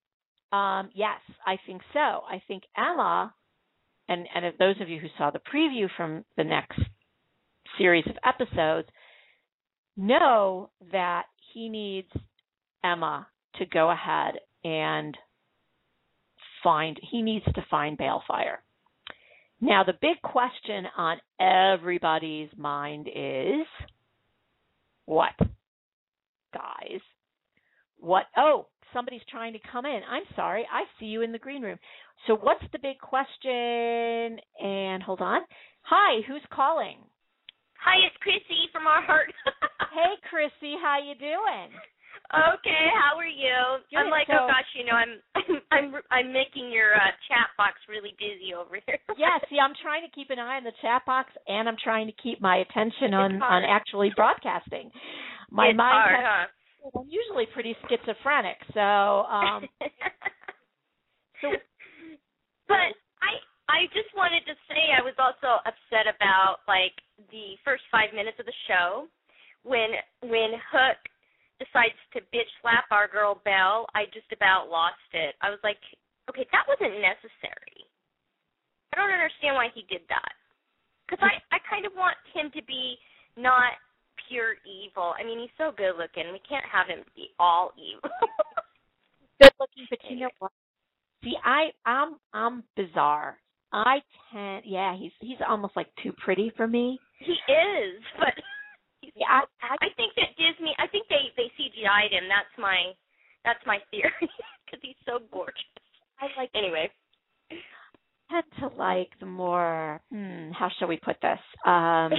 [0.54, 2.00] um, yes, I think so.
[2.00, 3.34] I think Emma,
[4.08, 6.80] and and those of you who saw the preview from the next
[7.80, 8.88] series of episodes,
[9.98, 12.10] know that he needs
[12.84, 15.18] Emma to go ahead and
[16.64, 17.00] find.
[17.12, 18.58] He needs to find Baelfire.
[19.60, 23.66] Now, the big question on everybody's mind is
[25.06, 25.34] what?
[26.54, 27.00] Guys.
[27.98, 28.26] What?
[28.38, 30.02] Oh, somebody's trying to come in.
[30.10, 30.66] I'm sorry.
[30.72, 31.78] I see you in the green room.
[32.28, 34.40] So what's the big question?
[34.62, 35.42] And hold on.
[35.84, 36.98] Hi, who's calling?
[37.84, 39.34] Hi, it's Chrissy from our heart.
[39.92, 41.68] hey, Chrissy, how you doing?
[42.34, 43.84] Okay, how are you?
[43.92, 45.14] Good, I'm like, so, oh gosh, you know, I'm
[45.76, 48.98] I'm I'm making your uh, chat box really busy over here.
[49.22, 52.08] yeah, see, I'm trying to keep an eye on the chat box, and I'm trying
[52.08, 54.90] to keep my attention on on actually broadcasting.
[55.52, 56.46] My it's mind hard, has, huh?
[56.84, 59.64] I'm usually pretty schizophrenic, so um.
[61.42, 61.48] so,
[62.68, 62.92] but
[63.24, 63.32] I
[63.72, 66.96] I just wanted to say I was also upset about like
[67.32, 69.08] the first five minutes of the show
[69.64, 69.96] when
[70.28, 71.00] when Hook
[71.60, 75.36] decides to bitch slap our girl Belle, I just about lost it.
[75.40, 75.80] I was like,
[76.28, 77.88] okay, that wasn't necessary.
[78.92, 80.36] I don't understand why he did that.
[81.08, 83.00] Because I I kind of want him to be
[83.40, 83.80] not
[84.30, 85.14] pure evil.
[85.20, 86.32] I mean, he's so good looking.
[86.32, 88.10] We can't have him be all evil.
[89.42, 90.52] good looking, but you know what?
[91.24, 93.38] See, I I'm I'm bizarre.
[93.72, 94.00] I
[94.32, 97.00] tend, yeah, he's he's almost like too pretty for me.
[97.20, 98.34] He is, but
[99.16, 100.76] yeah, I, I, I think that Disney.
[100.78, 102.28] I think they they CGI'd him.
[102.28, 102.92] That's my
[103.46, 105.64] that's my theory because he's so gorgeous.
[106.20, 106.90] I like anyway.
[108.30, 111.40] tend to like the more hmm, how shall we put this?
[111.66, 112.12] Um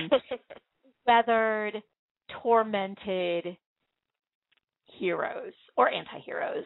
[1.07, 1.83] weathered,
[2.43, 3.57] tormented
[4.99, 6.65] heroes or anti-heroes.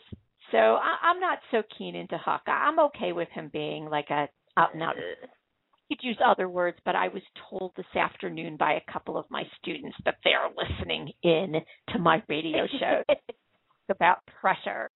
[0.53, 2.43] So I, I'm not so keen into Hook.
[2.47, 4.97] I'm okay with him being like a out and out.
[4.97, 9.25] I could use other words, but I was told this afternoon by a couple of
[9.31, 11.55] my students that they are listening in
[11.93, 13.03] to my radio show
[13.89, 14.91] about pressure.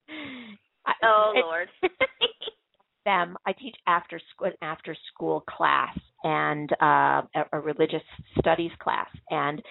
[1.03, 1.69] Oh it, Lord.
[3.05, 8.03] them I teach after school after school class and uh, a, a religious
[8.39, 9.63] studies class, and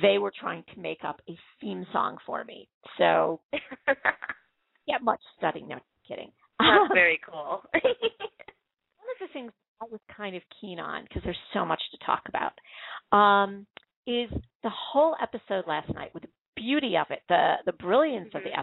[0.00, 2.68] they were trying to make up a theme song for me.
[2.98, 3.40] So
[4.86, 5.68] yeah, much studying.
[5.68, 6.30] No kidding.
[6.58, 7.62] That's very cool.
[7.72, 12.06] One of the things I was kind of keen on because there's so much to
[12.06, 13.16] talk about.
[13.16, 13.66] Um,
[14.06, 14.28] is
[14.62, 18.38] the whole episode last night with the beauty of it, the the brilliance mm-hmm.
[18.38, 18.60] of the mm-hmm.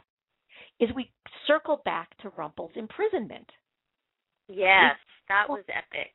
[0.79, 1.11] episode, is we
[1.47, 3.49] circle back to Rumple's imprisonment.
[4.47, 4.95] Yes,
[5.29, 6.11] that was epic.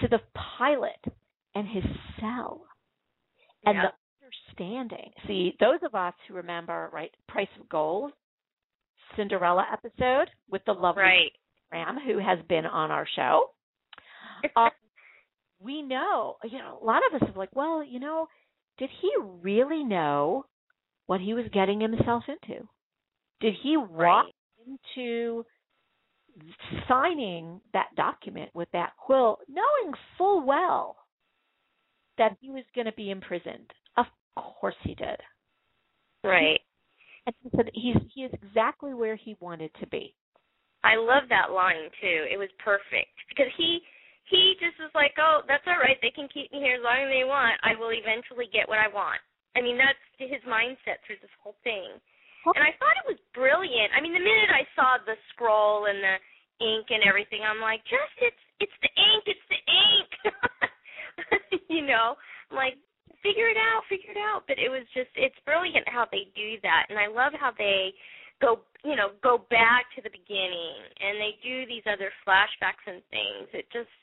[0.00, 0.20] To the
[0.58, 1.14] pilot
[1.54, 1.84] and his
[2.18, 2.62] cell
[3.64, 3.90] and the
[4.52, 5.10] understanding.
[5.26, 8.12] See, those of us who remember, right, Price of Gold,
[9.16, 11.32] Cinderella episode with the lovely right.
[11.72, 13.50] Schram, who has been on our show.
[14.56, 14.70] Um,
[15.60, 18.28] we know, you know, a lot of us are like, well, you know,
[18.78, 19.10] did he
[19.42, 20.46] really know
[21.06, 22.66] what he was getting himself into?
[23.40, 24.78] Did he walk right.
[24.96, 25.44] into
[26.88, 30.96] signing that document with that quill, knowing full well
[32.18, 33.72] that he was going to be imprisoned?
[33.96, 34.06] Of
[34.36, 35.20] course he did.
[36.24, 36.60] Right.
[37.26, 40.14] And he said he's he is exactly where he wanted to be.
[40.82, 42.26] I love that line too.
[42.26, 43.78] It was perfect because he
[44.26, 45.98] he just was like, "Oh, that's all right.
[46.02, 47.58] They can keep me here as long as they want.
[47.62, 49.22] I will eventually get what I want."
[49.54, 52.00] I mean, that's his mindset through this whole thing.
[52.42, 53.94] And I thought it was brilliant.
[53.94, 56.16] I mean, the minute I saw the scroll and the
[56.58, 60.10] ink and everything, I'm like, "Just it's it's the ink, it's the ink."
[61.68, 62.14] you know,
[62.50, 62.76] I'm like
[63.22, 64.44] figure it out, figure it out.
[64.46, 66.86] But it was just it's brilliant how they do that.
[66.90, 67.94] And I love how they
[68.42, 72.98] go you know go back to the beginning and they do these other flashbacks and
[73.14, 73.94] things it just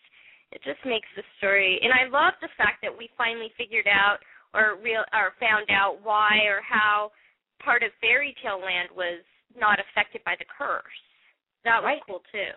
[0.55, 4.23] it just makes the story and i love the fact that we finally figured out
[4.55, 7.11] or real or found out why or how
[7.59, 9.19] part of fairy tale land was
[9.59, 11.03] not affected by the curse
[11.67, 12.03] that was right.
[12.07, 12.55] cool too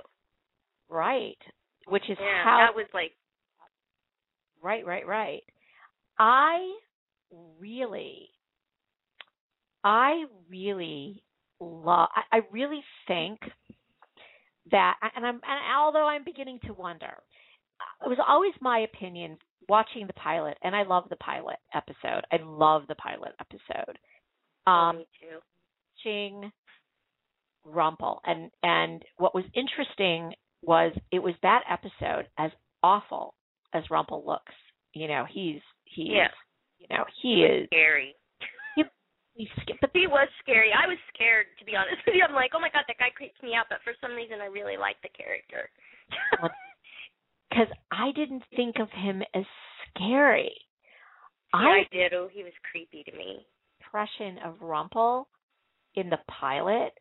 [0.87, 1.43] right
[1.91, 3.11] which is yeah, how that was like
[4.63, 5.43] right right right
[6.19, 6.73] i
[7.59, 8.29] really
[9.85, 11.23] i really
[11.63, 12.09] love.
[12.15, 13.41] I, I really think
[14.71, 17.13] that, and I'm, and although I'm beginning to wonder,
[18.05, 19.39] it was always my opinion
[19.69, 22.23] watching the pilot, and I love the pilot episode.
[22.33, 23.99] I love the pilot episode.
[24.67, 25.39] Um, me too.
[26.05, 26.53] Watching
[27.65, 32.51] Rumple, and and what was interesting was it was that episode as
[32.83, 33.35] awful
[33.73, 34.55] as Rumple looks.
[34.95, 36.29] You know, he's he's yeah.
[36.79, 38.15] you know he is scary.
[39.35, 39.49] He,
[39.81, 40.69] but he was scary.
[40.77, 42.23] I was scared to be honest with you.
[42.23, 43.65] I'm like, oh my god, that guy creeps me out.
[43.71, 45.71] But for some reason, I really like the character.
[47.49, 49.45] Because I didn't think of him as
[49.89, 50.53] scary.
[51.55, 52.13] Yeah, I, I did.
[52.13, 53.47] Oh, he was creepy to me.
[53.81, 55.29] Impression of Rumple
[55.95, 56.93] in the pilot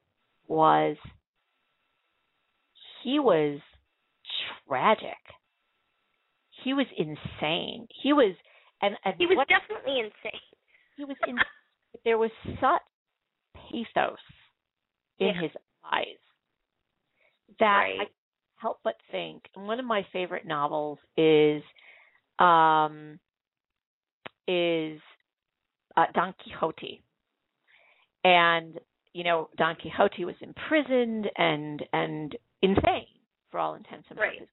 [0.47, 0.95] was
[3.03, 3.59] he was
[4.67, 5.19] tragic.
[6.63, 7.87] He was insane.
[8.03, 8.35] He was
[8.81, 10.39] and, and he was what, definitely insane.
[10.97, 11.43] He was insane
[12.05, 12.81] there was such
[13.55, 14.17] pathos
[15.19, 15.41] in yeah.
[15.41, 15.51] his
[15.85, 16.05] eyes
[17.59, 17.97] that right.
[18.01, 18.05] I
[18.55, 19.43] help but think.
[19.55, 21.63] And one of my favorite novels is
[22.39, 23.19] um,
[24.47, 24.99] is
[25.97, 27.01] uh, Don Quixote,
[28.23, 28.79] and
[29.13, 33.07] you know Don Quixote was imprisoned and and insane
[33.51, 34.39] for all intents and purposes.
[34.41, 34.49] Right.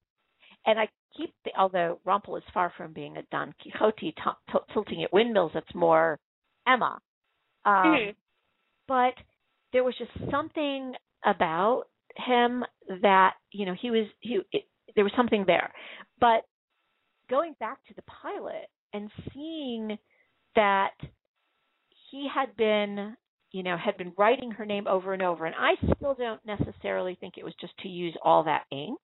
[0.67, 0.89] And I
[1.19, 5.13] keep the although Rumple is far from being a Don Quixote t- t- tilting at
[5.13, 6.19] windmills, it's more
[6.67, 6.99] Emma
[7.69, 8.11] um, mm-hmm.
[8.87, 9.15] But
[9.73, 10.95] there was just something
[11.25, 11.85] about
[12.17, 12.65] him
[13.03, 14.65] that you know he was he it,
[14.97, 15.71] there was something there.
[16.21, 16.45] But
[17.29, 19.99] going back to the pilot and seeing
[20.57, 20.95] that
[22.11, 23.15] he had been
[23.53, 27.17] you know had been writing her name over and over and I still don't necessarily
[27.21, 28.99] think it was just to use all that ink.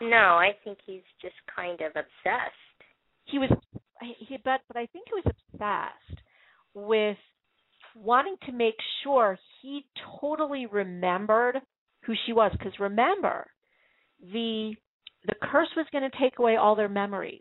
[0.00, 2.54] No, I think he's just kind of obsessed.
[3.26, 3.50] He was
[4.00, 6.20] he but but I think he was obsessed
[6.74, 7.16] with
[7.96, 9.86] wanting to make sure he
[10.20, 11.60] totally remembered
[12.04, 12.52] who she was.
[12.52, 13.46] Because remember
[14.20, 14.74] the
[15.26, 17.40] the curse was going to take away all their memories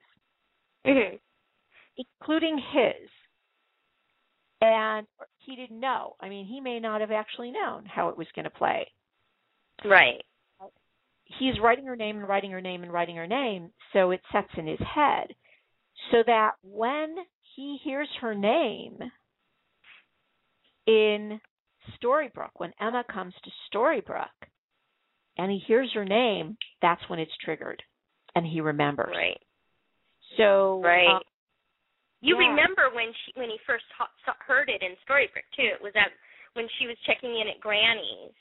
[0.85, 1.15] mm-hmm.
[1.97, 3.09] including his.
[4.61, 5.05] And
[5.39, 6.15] he didn't know.
[6.21, 8.87] I mean he may not have actually known how it was going to play.
[9.83, 10.23] Right
[11.25, 14.49] he's writing her name and writing her name and writing her name so it sets
[14.57, 15.27] in his head
[16.11, 17.15] so that when
[17.55, 18.97] he hears her name
[20.87, 21.39] in
[21.97, 24.47] Storybrooke, when Emma comes to Storybrooke
[25.37, 27.81] and he hears her name, that's when it's triggered
[28.35, 29.13] and he remembers.
[29.15, 29.39] Right.
[30.37, 31.15] So right.
[31.15, 31.21] Um,
[32.21, 32.49] you yeah.
[32.49, 33.85] remember when she when he first
[34.47, 35.69] heard it in Storybrooke too?
[35.75, 36.09] It was that
[36.53, 38.33] when she was checking in at Granny's.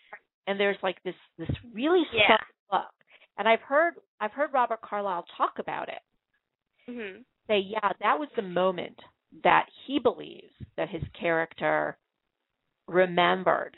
[0.47, 2.37] And there's like this this really yeah.
[2.73, 2.91] Look.
[3.39, 6.91] And I've heard I've heard Robert Carlyle talk about it.
[6.91, 7.23] Mm-hmm.
[7.49, 8.99] Say, yeah, that was the moment
[9.45, 11.97] that he believes that his character
[12.87, 13.77] remembered.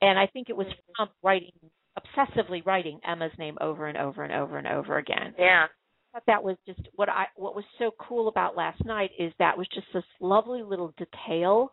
[0.00, 1.52] And I think it was from writing
[1.98, 5.34] obsessively writing Emma's name over and over and over and over again.
[5.38, 5.66] Yeah.
[6.12, 9.56] But that was just what I what was so cool about last night is that
[9.56, 11.72] was just this lovely little detail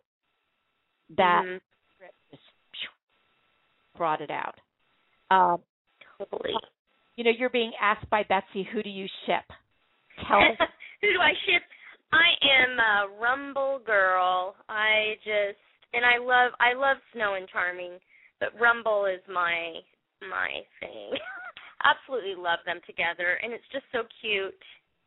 [1.18, 1.62] that Mhm.
[2.32, 2.44] just
[3.96, 4.60] brought it out.
[5.30, 5.64] Um,
[7.16, 9.46] You know, you're being asked by Betsy, who do you ship?
[10.28, 10.40] Tell.
[11.02, 11.64] Who do I ship?
[12.14, 14.54] I am a Rumbelle girl.
[14.70, 15.58] I just
[15.94, 17.98] and I love I love Snow and Charming,
[18.40, 19.82] but Rumbelle is my
[20.22, 21.18] my thing.
[21.84, 24.54] absolutely love them together, and it's just so cute.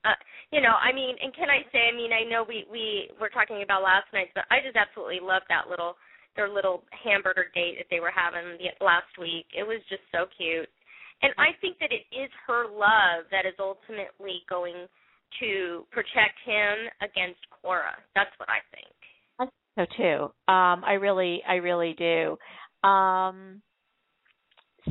[0.05, 0.19] Uh,
[0.53, 1.89] you know, I mean, and can I say?
[1.89, 5.23] I mean, I know we we were talking about last night, but I just absolutely
[5.23, 5.97] loved that little
[6.37, 9.47] their little hamburger date that they were having the, last week.
[9.55, 10.69] It was just so cute,
[11.23, 14.87] and I think that it is her love that is ultimately going
[15.41, 17.97] to protect him against Cora.
[18.15, 19.51] That's what I think.
[19.77, 20.53] so too.
[20.53, 22.37] Um, I really, I really do.
[22.89, 23.63] Um,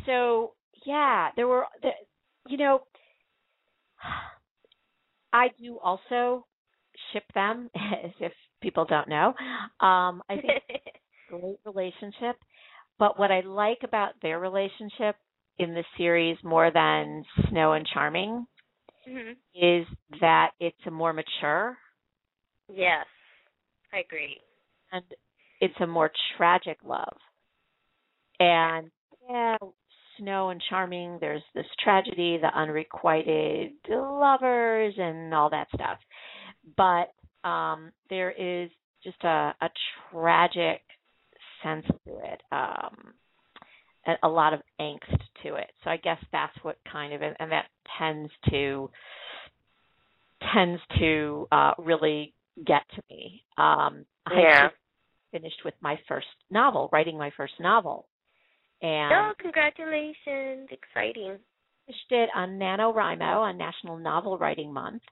[0.06, 0.54] so
[0.86, 1.90] yeah, there were, the,
[2.48, 2.82] you know,
[5.34, 6.46] I do also
[7.12, 9.34] ship them, as if people don't know.
[9.80, 10.98] Um, I think it's
[11.32, 12.38] a great relationship,
[13.00, 15.16] but what I like about their relationship
[15.60, 18.46] in the series more than Snow and Charming
[19.06, 19.86] hmm is
[20.22, 21.78] that it's a more mature
[22.70, 23.06] Yes,
[23.94, 24.42] I agree.
[24.92, 25.04] and
[25.60, 27.18] it's a more tragic love.
[28.40, 28.92] And
[29.30, 29.58] yeah,
[30.18, 36.00] Snow and Charming, there's this tragedy, the unrequited lovers and all that stuff.
[36.78, 37.14] But
[37.48, 38.70] um there is
[39.04, 39.70] just a, a
[40.12, 40.82] tragic
[41.64, 42.42] sense to it.
[42.52, 43.14] Um
[44.24, 45.72] a, lot of angst to it.
[45.84, 47.66] So I guess that's what kind of and that
[47.98, 48.90] tends to
[50.54, 52.34] tends to uh really
[52.66, 53.44] get to me.
[53.58, 54.64] Um I Yeah.
[54.64, 54.76] just
[55.32, 58.08] finished with my first novel, writing my first novel.
[58.82, 60.70] And Oh, congratulations!
[60.70, 61.38] Exciting.
[61.86, 65.02] finished it on NaNoWriMo on National Novel Writing Month.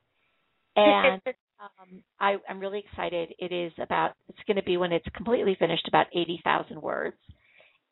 [0.75, 1.21] And
[1.59, 3.33] um, I, I'm really excited.
[3.39, 7.17] It is about, it's going to be when it's completely finished, about 80,000 words.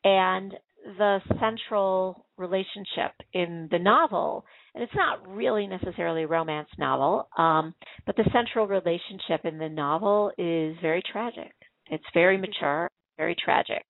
[0.02, 7.28] And the central relationship in the novel, and it's not really necessarily a romance novel,
[7.36, 7.74] um,
[8.06, 11.52] but the central relationship in the novel is very tragic.
[11.90, 13.84] It's very mature, very tragic.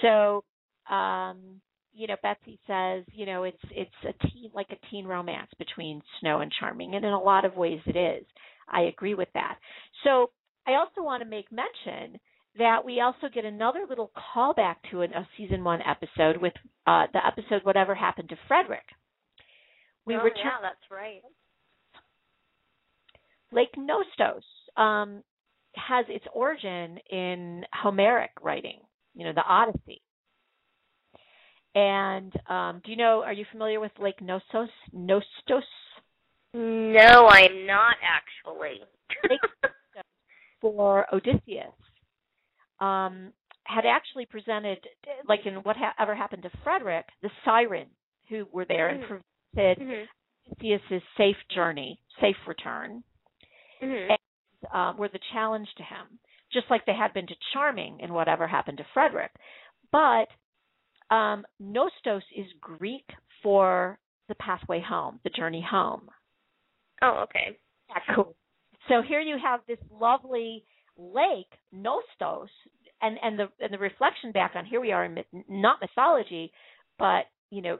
[0.00, 0.42] So,
[0.90, 1.60] um,
[1.94, 6.00] you know, Betsy says, you know, it's it's a teen like a teen romance between
[6.20, 8.24] Snow and Charming, and in a lot of ways it is.
[8.68, 9.58] I agree with that.
[10.04, 10.30] So
[10.66, 12.18] I also want to make mention
[12.58, 16.52] that we also get another little callback to an, a season one episode with
[16.86, 18.84] uh, the episode "Whatever Happened to Frederick."
[20.04, 21.22] We oh, return yeah, that's right.
[23.52, 24.42] Lake Nostos
[24.76, 25.22] um,
[25.76, 28.80] has its origin in Homeric writing,
[29.14, 30.02] you know, the Odyssey.
[31.74, 33.22] And um, do you know?
[33.24, 34.68] Are you familiar with Lake Nostos?
[34.94, 35.62] Nostos
[36.52, 38.80] No, I'm not actually.
[40.62, 41.74] for Odysseus
[42.82, 43.32] um,
[43.64, 44.78] had actually presented,
[45.28, 47.90] like in whatever happened to Frederick, the sirens
[48.28, 49.22] who were there and Mhm.
[49.54, 50.08] prevented mhm.
[50.50, 53.04] Odysseus's safe journey, safe return.
[53.80, 54.16] Mhm.
[54.70, 56.20] uh, were the challenge to him,
[56.52, 59.32] just like they had been to Charming in whatever happened to Frederick.
[59.90, 60.30] But
[61.10, 63.12] um, Nostos is Greek
[63.42, 66.08] for the pathway home, the journey home.
[67.02, 67.58] Oh, okay.
[67.88, 68.36] Yeah, cool.
[68.88, 70.64] So here you have this lovely
[70.96, 72.48] lake, Nostos,
[73.00, 76.52] and and the and the reflection back on here we are in myth- not mythology,
[76.98, 77.78] but you know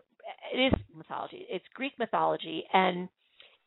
[0.53, 1.47] it is mythology.
[1.49, 3.09] It's Greek mythology, and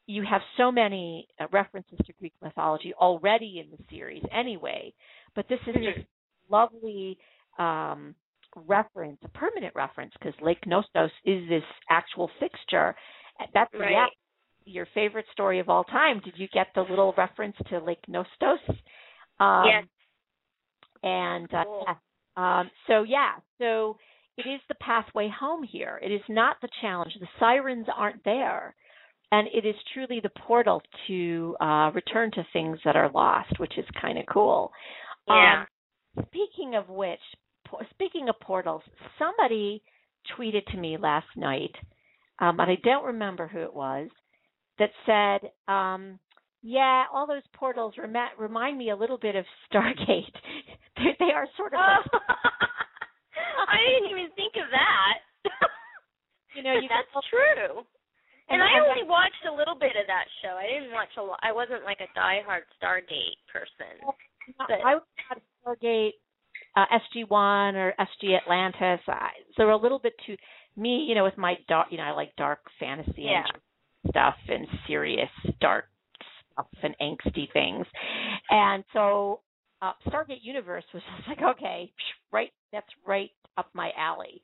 [0.08, 4.94] you have so many uh, references to Greek mythology already in the series anyway.
[5.36, 6.08] But this is just
[6.50, 7.18] lovely
[7.58, 8.16] um,
[8.56, 12.96] reference, a permanent reference, because Lake Nostos is this actual fixture.
[13.54, 13.92] That's Right.
[13.92, 14.06] yeah,
[14.66, 16.22] your favorite story of all time.
[16.24, 18.60] Did you get the little reference to Lake Nostos?
[19.40, 19.86] Um, Yes.
[21.04, 21.86] And uh, Cool.
[21.88, 21.96] yeah.
[22.38, 23.98] Um, so yeah, so
[24.38, 26.00] it is the pathway home here.
[26.04, 27.14] It is not the challenge.
[27.20, 28.76] The sirens aren't there,
[29.32, 33.78] and it is truly the portal to uh, return to things that are lost, which
[33.78, 34.72] is kind of cool.
[35.28, 35.66] Yeah.
[36.18, 37.20] Um, speaking of which,
[37.92, 38.82] speaking of portals,
[39.18, 39.82] somebody
[40.38, 41.76] tweeted to me last night,
[42.40, 44.10] um, but I don't remember who it was,
[44.80, 46.20] that said, um,
[46.66, 50.34] "Yeah, all those portals rem- remind me a little bit of Stargate.
[50.98, 52.10] they, they are sort of like,
[53.70, 55.16] I didn't even think of that.
[56.58, 57.86] you know, you that's true.
[58.50, 60.58] And, and- I only watched a little bit of that show.
[60.58, 61.40] I didn't watch a lot.
[61.46, 64.02] I wasn't like a diehard Stargate person.
[64.58, 66.18] but- I would have Stargate,
[66.76, 69.02] uh, SG One or SG Atlantis.
[69.08, 70.36] I, they're a little bit too
[70.78, 73.44] me, you know, with my dark, you know, I like dark fantasy Yeah.
[73.48, 75.30] and stuff and serious
[75.62, 75.86] dark
[76.84, 77.86] and angsty things.
[78.50, 79.42] And so
[79.82, 81.92] uh, Stargate Universe was just like, okay,
[82.32, 84.42] right, that's right up my alley.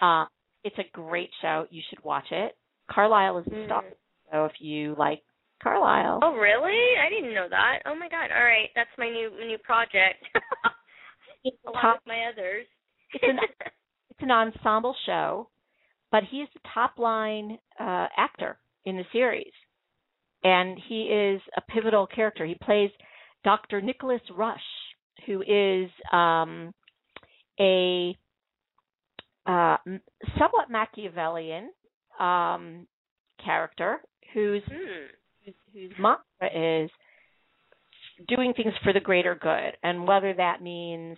[0.00, 0.24] Uh,
[0.64, 1.66] it's a great show.
[1.70, 2.56] You should watch it.
[2.90, 3.66] Carlyle is the Mm.
[3.66, 3.84] star.
[4.30, 5.22] So if you like
[5.62, 6.96] Carlyle, Oh, really?
[6.98, 7.80] I didn't know that.
[7.86, 8.30] Oh my god.
[8.34, 10.24] All right, that's my new new project.
[11.66, 12.66] Along top, with my others.
[13.12, 13.38] it's an
[14.10, 15.48] it's an ensemble show,
[16.10, 19.52] but he's the top line uh, actor in the series,
[20.44, 22.44] and he is a pivotal character.
[22.44, 22.90] He plays
[23.44, 23.80] Dr.
[23.80, 24.60] Nicholas Rush,
[25.26, 26.72] who is um,
[27.60, 28.16] a
[29.46, 29.76] uh,
[30.38, 31.70] somewhat Machiavellian
[32.20, 32.86] um,
[33.44, 34.00] character
[34.32, 35.06] whose hmm.
[35.44, 36.90] whose, whose mantra is
[38.28, 41.16] doing things for the greater good, and whether that means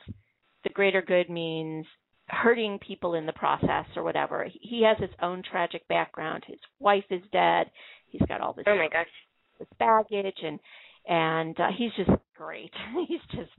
[0.64, 1.84] the greater good means
[2.28, 4.44] hurting people in the process or whatever.
[4.44, 6.44] He- He has his own tragic background.
[6.46, 7.70] His wife is dead.
[8.14, 9.10] He's got all this, Oh my gosh.
[9.58, 10.62] this baggage, and
[11.10, 12.70] and uh, he's just great.
[13.10, 13.50] he's just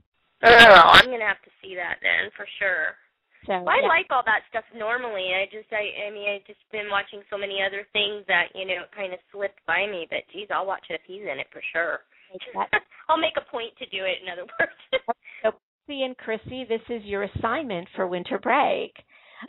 [0.44, 0.48] Oh,
[0.96, 2.96] I'm gonna have to see that then for sure.
[3.44, 3.60] so.
[3.64, 3.88] Well, I yeah.
[3.88, 5.32] like all that stuff normally.
[5.32, 8.64] I just, I, I mean, I've just been watching so many other things that you
[8.68, 10.04] know kind of slipped by me.
[10.08, 12.00] But geez, I'll watch it if he's in it for sure.
[13.08, 14.20] I'll make a point to do it.
[14.24, 14.76] In other words,
[15.42, 15.52] so,
[15.86, 18.92] Chrissy and Chrissy, this is your assignment for winter break.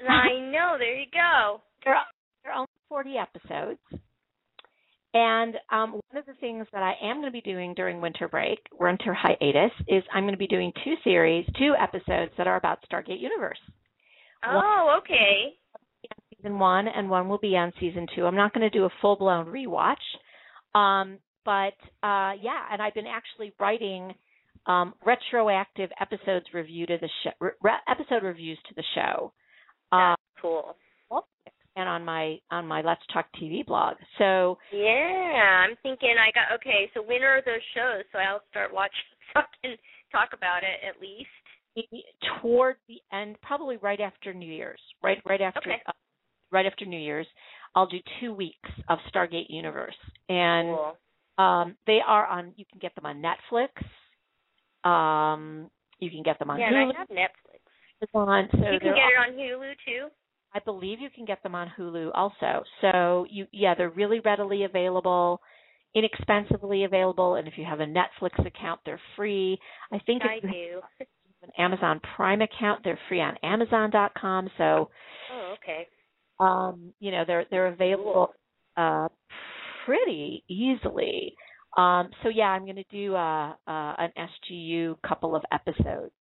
[0.07, 0.75] I know.
[0.79, 1.61] There you go.
[1.83, 2.05] there are,
[2.43, 3.79] there are only 40 episodes.
[5.17, 8.27] And um, one of the things that I am going to be doing during winter
[8.27, 12.55] break, winter hiatus, is I'm going to be doing two series, two episodes that are
[12.55, 13.57] about Stargate Universe.
[14.45, 15.55] Oh, okay.
[16.35, 18.27] Season one, and one will be on season two.
[18.27, 19.95] I'm not going to do a full blown rewatch,
[20.75, 24.13] um, but uh, yeah, and I've been actually writing
[24.67, 29.33] um, retroactive episodes review to the show, re- episode reviews to the show.
[29.91, 30.75] Uh, That's cool.
[31.77, 33.95] And on my on my Let's Talk TV blog.
[34.17, 36.89] So Yeah, I'm thinking I got okay.
[36.93, 38.03] So when are those shows?
[38.11, 39.77] So I'll start watching so I can
[40.11, 41.29] talk about it at least.
[42.41, 45.81] toward the end, probably right after New Year's, right right after Okay.
[45.87, 45.91] uh,
[46.51, 47.27] right after New Year's,
[47.75, 49.95] I'll do two weeks of Stargate Universe,
[50.29, 50.97] and Cool.
[51.37, 52.53] um, they are on.
[52.57, 53.69] You can get them on Netflix.
[54.89, 55.69] Um,
[55.99, 56.81] you can get them on Yeah, Hulu.
[56.81, 57.61] and I have Netflix.
[58.15, 60.07] Amazon, so You can get it on Hulu too.
[60.53, 62.63] I believe you can get them on Hulu also.
[62.81, 65.41] So you yeah, they're really readily available,
[65.95, 69.59] inexpensively available, and if you have a Netflix account, they're free.
[69.91, 70.81] I think I if you do.
[70.99, 71.07] have
[71.43, 74.49] an Amazon Prime account, they're free on Amazon.com.
[74.57, 74.89] So
[75.33, 75.87] Oh, okay.
[76.39, 78.33] um, you know, they're they're available
[78.75, 79.07] uh
[79.85, 81.33] pretty easily.
[81.77, 86.11] Um, so yeah, I'm going to do uh, uh, an SGU couple of episodes.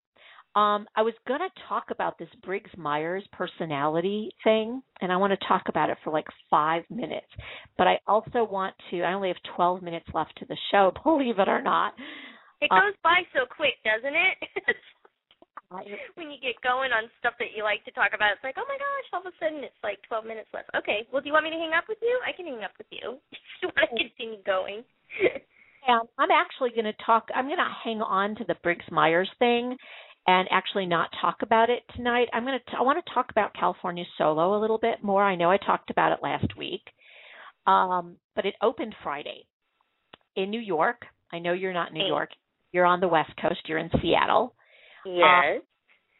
[0.57, 5.38] Um, I was going to talk about this Briggs Myers personality thing, and I want
[5.38, 7.28] to talk about it for like five minutes.
[7.76, 9.02] But I also want to.
[9.02, 11.92] I only have 12 minutes left to the show, believe it or not.
[12.62, 14.36] It Uh, goes by so quick, doesn't it?
[16.14, 18.64] When you get going on stuff that you like to talk about, it's like, oh
[18.70, 20.70] my gosh, all of a sudden it's like 12 minutes left.
[20.78, 22.14] Okay, well, do you want me to hang up with you?
[22.22, 23.18] I can hang up with you.
[23.34, 24.86] If you want to continue going.
[25.90, 27.26] and I'm actually going to talk.
[27.34, 29.76] I'm going to hang on to the Briggs Myers thing
[30.27, 32.29] and actually not talk about it tonight.
[32.33, 32.77] I'm going to.
[32.79, 35.22] I want to talk about California Solo a little bit more.
[35.22, 36.83] I know I talked about it last week,
[37.66, 39.47] um, but it opened Friday
[40.35, 41.03] in New York.
[41.33, 42.07] I know you're not in New.
[42.07, 42.31] York.
[42.72, 43.61] You're on the West Coast.
[43.66, 44.55] You're in Seattle,
[45.05, 45.62] yes.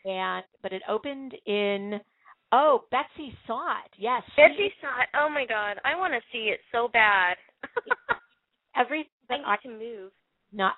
[0.05, 2.01] and but it opened in.
[2.53, 3.91] Oh, Betsy saw it.
[3.99, 5.09] Yes, she- Betsy saw it.
[5.15, 7.37] Oh my god, I want to see it so bad.
[8.77, 10.13] everything I I to move.
[10.53, 10.75] not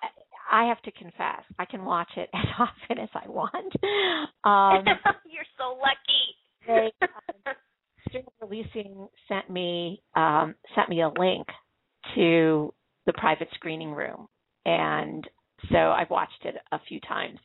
[0.50, 3.72] I have to confess, I can watch it as often as I want.
[4.44, 4.84] Um
[5.30, 6.24] You're so lucky.
[6.66, 7.54] they um,
[8.08, 11.46] Strand Releasing sent me um sent me a link
[12.14, 12.72] to
[13.06, 14.28] the private screening room
[14.64, 15.28] and
[15.70, 17.38] so I've watched it a few times.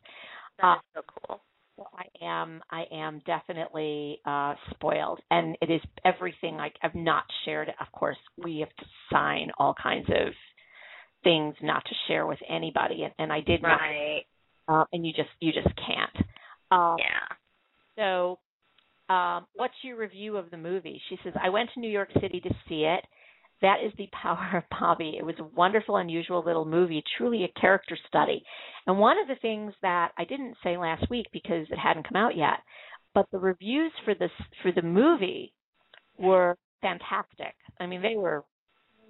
[0.61, 1.41] That's so cool.
[1.77, 7.23] So I am I am definitely uh spoiled and it is everything like I've not
[7.45, 7.69] shared.
[7.81, 10.33] Of course, we have to sign all kinds of
[11.23, 14.23] things not to share with anybody and, and I did not Right.
[14.67, 16.27] um, and you just you just can't.
[16.71, 17.35] Um, Yeah.
[17.95, 18.39] So,
[19.13, 21.01] um, what's your review of the movie?
[21.09, 23.05] She says, I went to New York City to see it.
[23.61, 25.15] That is the power of Bobby.
[25.17, 28.43] It was a wonderful, unusual little movie, truly a character study.
[28.87, 32.17] And one of the things that I didn't say last week because it hadn't come
[32.17, 32.59] out yet,
[33.13, 35.53] but the reviews for this for the movie
[36.17, 37.53] were fantastic.
[37.79, 38.43] I mean, they were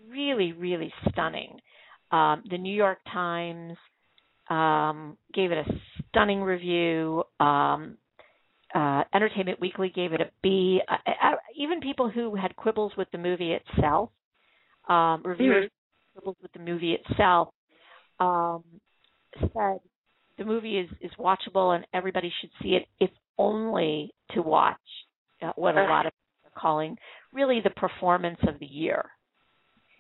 [0.10, 1.60] really, really stunning.
[2.14, 3.76] Um, the New York Times
[4.50, 7.24] um, gave it a stunning review.
[7.40, 7.98] Um,
[8.76, 10.80] uh, Entertainment Weekly gave it a B.
[10.88, 14.12] Uh, uh, even people who had quibbles with the movie itself,
[14.88, 15.70] um, reviewers Mhm.
[16.14, 17.50] quibbles with the movie itself,
[18.20, 18.64] um,
[19.54, 19.80] said
[20.38, 23.10] the movie is is watchable and everybody should see it, if
[23.40, 25.08] only to watch
[25.42, 26.98] uh, what a lot of people are calling
[27.32, 29.04] really the performance of the year.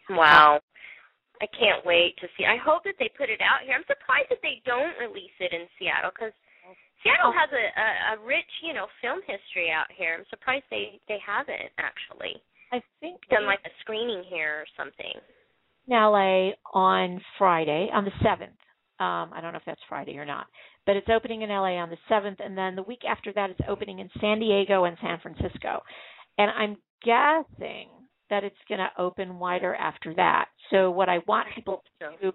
[0.09, 0.61] Wow.
[1.43, 2.47] I can't wait to see.
[2.47, 3.75] I hope that they put it out here.
[3.75, 6.31] I'm surprised that they don't release it in Seattle because
[7.03, 10.15] Seattle has a, a a rich, you know, film history out here.
[10.15, 12.39] I'm surprised they they haven't actually
[12.71, 15.13] I think done like a screening here or something.
[15.87, 18.55] in LA on Friday, on the 7th.
[19.03, 20.47] Um, I don't know if that's Friday or not,
[20.85, 23.59] but it's opening in LA on the 7th, and then the week after that, it's
[23.67, 25.81] opening in San Diego and San Francisco.
[26.37, 27.89] And I'm guessing
[28.33, 30.45] that it's going to open wider after that.
[30.71, 32.33] So, what I want people to do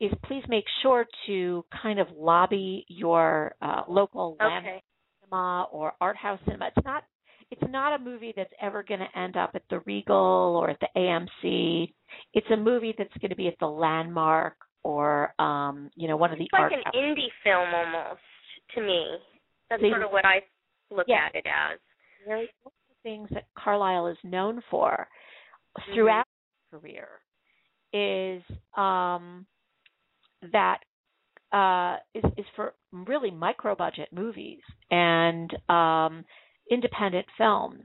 [0.00, 4.82] is please make sure to kind of lobby your uh, local land okay.
[5.20, 6.70] cinema or art house cinema.
[6.74, 7.02] It's not
[7.50, 10.78] it's not a movie that's ever going to end up at the Regal or at
[10.80, 11.92] the AMC.
[12.32, 16.32] It's a movie that's going to be at the Landmark or um, you know, one
[16.32, 18.20] of the It's like an indie film almost
[18.74, 19.18] to me.
[19.68, 20.40] That's sort of what I
[20.90, 21.26] look Yeah.
[21.26, 21.78] at it as.
[22.26, 25.06] Very one of the things that Carlyle is known for.
[25.92, 26.24] Throughout
[26.70, 27.08] his career
[27.92, 28.42] is
[28.76, 29.46] um
[30.52, 30.78] that
[31.52, 34.60] uh is is for really micro budget movies
[34.90, 36.24] and um
[36.70, 37.84] independent films.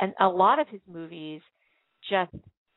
[0.00, 1.40] And a lot of his movies
[2.08, 2.32] just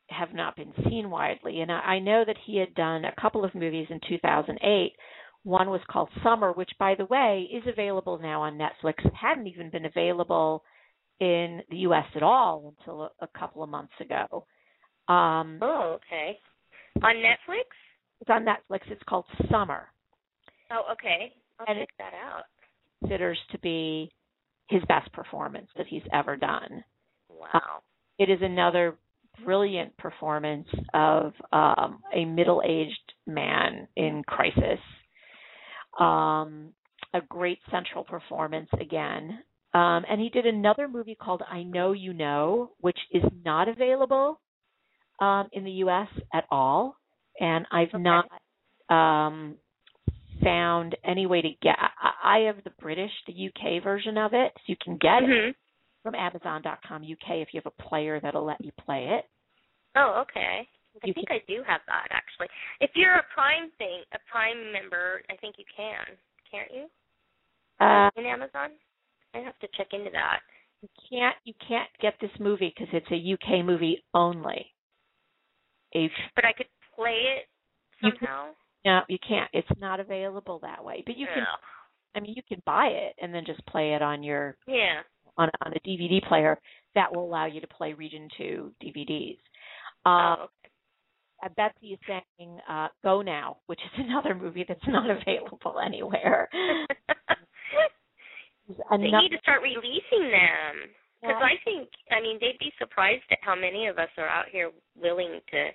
[0.08, 1.60] have not been seen widely.
[1.60, 4.92] And I, I know that he had done a couple of movies in 2008
[5.44, 9.04] one was called Summer which by the way is available now on Netflix.
[9.04, 10.62] It hadn't even been available
[11.22, 14.44] in the US at all until a, a couple of months ago
[15.08, 16.38] um Oh, okay.
[17.02, 17.66] On Netflix?
[18.20, 19.88] it's on Netflix it's called Summer
[20.70, 21.32] Oh, okay.
[21.60, 22.44] I'll And check that out.
[23.00, 24.10] considers to be
[24.68, 26.82] his best performance that he's ever done.
[27.28, 27.82] Wow.
[28.18, 28.96] It is another
[29.44, 34.78] brilliant performance of um, a middle-aged man in crisis.
[36.00, 36.72] Um,
[37.14, 39.40] a great central performance again.
[39.74, 44.40] Um, and he did another movie called I Know You Know, which is not available
[45.20, 46.08] um, in the U.S.
[46.34, 46.96] at all.
[47.40, 48.02] And I've Okay.
[48.02, 48.28] not
[48.90, 49.56] um,
[50.42, 51.76] found any way to get.
[51.78, 55.28] I, I have the British, the UK version of it, so you can get it
[55.30, 55.54] Mhm.
[56.02, 59.24] from Amazon.com UK if you have a player that'll let you play it.
[59.94, 60.68] Oh, okay.
[61.02, 62.48] I You think I do have that actually.
[62.80, 66.04] If you're a Prime thing, a Prime member, I think you can,
[66.50, 66.90] can't you?
[67.80, 68.70] Uh, In Amazon?
[69.34, 70.40] I have to check into that.
[70.82, 74.66] you can't you can't get this movie because it's a UK movie only.
[75.94, 76.66] A, But I could
[76.96, 77.48] play it
[78.02, 78.50] You could- somehow.
[78.84, 79.50] no, you can't.
[79.52, 81.02] It's not available that way.
[81.06, 81.46] But you can.
[82.14, 85.02] I mean, you can buy it and then just play it on your Yeah.
[85.38, 86.58] on on a DVD player.
[86.94, 89.38] That will allow you to play Region Two DVDs.
[90.04, 90.70] Oh, Um, okay.
[91.44, 96.48] uh, Betsy is saying uh, "Go Now," which is another movie that's not available anywhere.
[98.90, 101.46] they need to start releasing them because Yeah.
[101.46, 104.70] I think I mean they'd be surprised at how many of us are out here
[104.96, 105.70] willing to,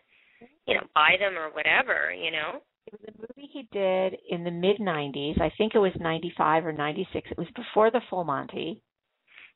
[0.65, 2.13] you know, buy them or whatever.
[2.13, 2.61] You know.
[2.87, 5.41] It was a movie he did in the mid 90s.
[5.41, 7.29] I think it was 95 or 96.
[7.31, 8.81] It was before the Full Monty.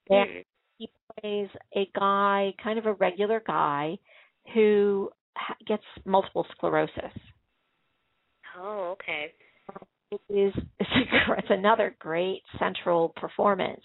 [0.10, 0.46] And Mm.
[0.78, 0.90] he
[1.22, 3.98] plays a guy, kind of a regular guy,
[4.54, 7.14] who ha- gets multiple sclerosis.
[8.58, 9.34] Oh, okay.
[10.12, 13.82] It is it's another great central performance.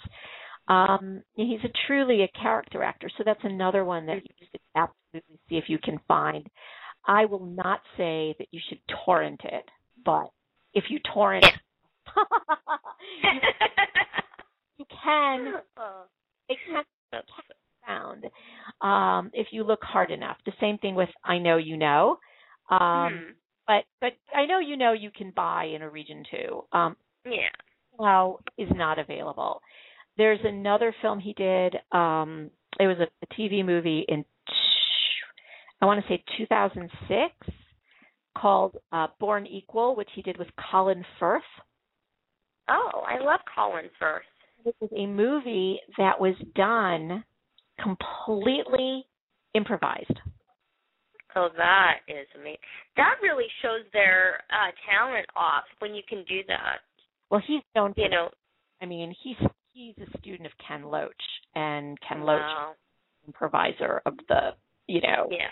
[0.68, 5.38] Um, he's a truly a character actor, so that's another one that you should absolutely
[5.48, 6.46] see if you can find.
[7.06, 9.64] I will not say that you should torrent it,
[10.04, 10.30] but
[10.74, 11.46] if you torrent,
[14.78, 15.54] you, can.
[16.48, 17.18] It can be
[17.84, 18.24] found
[18.82, 20.36] um, if you look hard enough.
[20.46, 22.18] The same thing with I know you know.
[22.70, 23.32] Um, hmm.
[23.66, 26.64] But but I know you know you can buy in a region two.
[26.72, 27.48] Um, Yeah.
[27.98, 29.60] now is not available.
[30.16, 31.76] There's another film he did.
[31.92, 34.24] Um, it was a, a TV movie in
[35.80, 37.32] I want to say 2006
[38.36, 41.42] called uh, Born Equal, which he did with Colin Firth.
[42.68, 44.22] Oh, I love Colin Firth.
[44.64, 47.24] This is a movie that was done
[47.82, 49.06] completely
[49.54, 50.18] improvised.
[51.36, 52.56] Oh, that is amazing.
[52.96, 56.78] That really shows their uh talent off when you can do that.
[57.30, 58.30] Well, he's known You know.
[58.80, 59.36] I mean, he's
[59.72, 61.12] he's a student of Ken Loach,
[61.54, 62.72] and Ken Loach, Wow.
[63.26, 64.54] improviser of the,
[64.86, 65.50] you know, Yeah.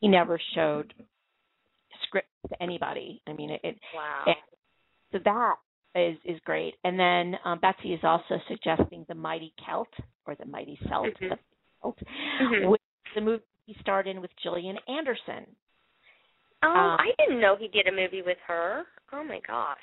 [0.00, 0.94] he never showed
[2.04, 3.20] script to anybody.
[3.26, 4.24] I mean, it, it Wow.
[4.26, 4.36] and
[5.12, 5.56] so that
[5.94, 6.74] is is great.
[6.84, 9.88] And then um, Betsy is also suggesting the Mighty Celt
[10.26, 11.30] or the Mighty Celt, Mhm.
[11.30, 11.38] the
[11.82, 11.98] Celt
[12.40, 12.70] Mhm.
[12.70, 15.44] which is the movie he starred in with Gillian Anderson.
[16.64, 18.84] Oh, um, I didn't know he did a movie with her.
[19.12, 19.76] Oh my gosh.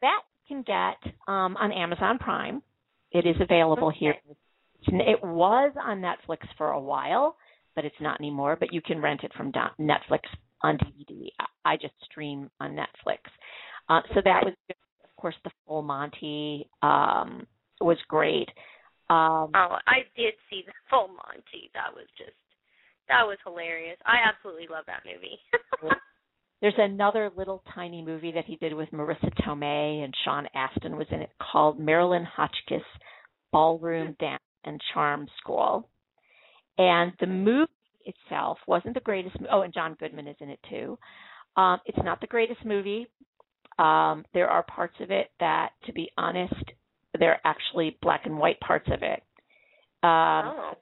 [0.00, 2.62] That you can get um, on Amazon Prime.
[3.12, 4.14] It is available here.
[4.88, 7.36] It was on Netflix for a while,
[7.76, 8.56] but it's not anymore.
[8.58, 10.20] But you can rent it from Netflix
[10.62, 11.28] on DVD.
[11.38, 13.18] I- I just stream on Netflix.
[13.90, 14.76] Uh, so that was, good.
[15.04, 17.46] of course, the Full Monty um,
[17.82, 18.48] was great.
[19.10, 21.70] Um, Oh, I did see the full Monty.
[21.74, 22.32] That was just
[23.10, 23.98] that was hilarious.
[24.06, 25.38] I absolutely love that movie.
[26.60, 31.06] There's another little tiny movie that he did with Marisa Tomei and Sean Astin was
[31.10, 32.84] in it called Marilyn Hotchkiss
[33.50, 35.88] Ballroom Dance and Charm School.
[36.76, 37.70] And the movie
[38.04, 39.36] itself wasn't the greatest.
[39.50, 40.98] Oh, and John Goodman is in it too.
[41.56, 43.06] Um, it's not the greatest movie.
[43.78, 46.54] Um, there are parts of it that, to be honest,
[47.18, 49.22] they're actually black and white parts of it.
[50.02, 50.72] Um, oh.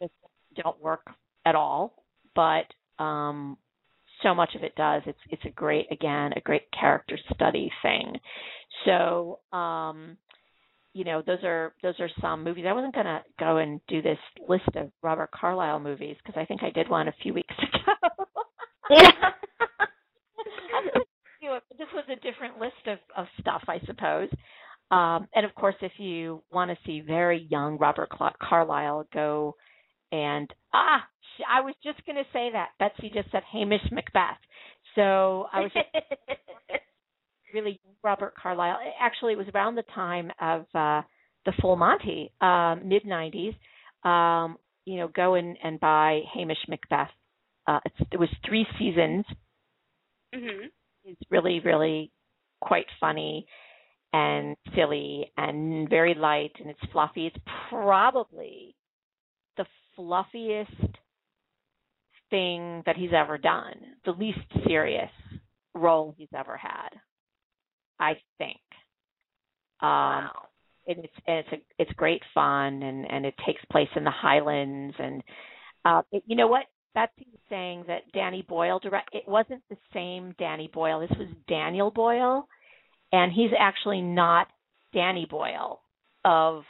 [0.00, 0.12] just
[0.56, 1.02] don't work
[1.44, 2.66] at all, but
[3.02, 3.56] um
[4.22, 5.02] so much of it does.
[5.06, 8.14] It's it's a great again, a great character study thing.
[8.84, 10.16] So, um
[10.94, 12.64] you know, those are those are some movies.
[12.68, 14.18] I wasn't going to go and do this
[14.48, 18.24] list of Robert Carlyle movies because I think I did one a few weeks ago.
[18.90, 19.10] Yeah.
[21.78, 24.28] this was a different list of, of stuff, I suppose.
[24.90, 28.08] Um, and of course, if you want to see very young Robert
[28.42, 29.54] Carlyle, go
[30.12, 31.04] and ah,
[31.36, 34.38] sh- I was just going to say that Betsy just said Hamish Macbeth.
[34.94, 35.86] So I was just
[37.54, 38.78] really Robert Carlyle.
[39.00, 41.02] Actually, it was around the time of uh,
[41.46, 43.54] the Full Monty, um, mid '90s.
[44.08, 44.56] Um,
[44.88, 47.10] you know, go and, and buy Hamish Macbeth.
[47.66, 49.26] Uh, it's, it was three seasons
[50.34, 50.66] mhm.
[51.04, 52.10] is really, really
[52.60, 53.46] quite funny
[54.14, 57.26] and silly and very light and it's fluffy.
[57.26, 57.36] It's
[57.68, 58.74] probably
[59.58, 59.66] the
[59.98, 60.72] fluffiest
[62.30, 63.74] thing that he's ever done,
[64.06, 65.10] the least serious
[65.74, 66.90] role he's ever had,
[68.00, 68.60] I think.
[69.82, 70.48] Um, Wow.
[70.88, 74.10] and it's and it's a it's great fun and and it takes place in the
[74.12, 75.22] Highlands and
[75.84, 79.76] uh it, you know what Betsy was saying that Danny Boyle direct it wasn't the
[79.94, 82.48] same Danny Boyle this was Daniel Boyle
[83.12, 84.48] and he's actually not
[84.94, 85.80] Danny Boyle
[86.24, 86.64] of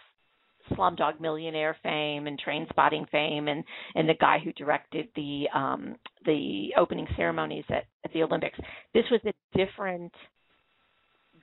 [0.73, 3.65] Slumdog Millionaire fame and Trainspotting fame and
[3.95, 8.59] and the guy who directed the um the opening ceremonies at at the Olympics
[8.95, 10.13] this was a different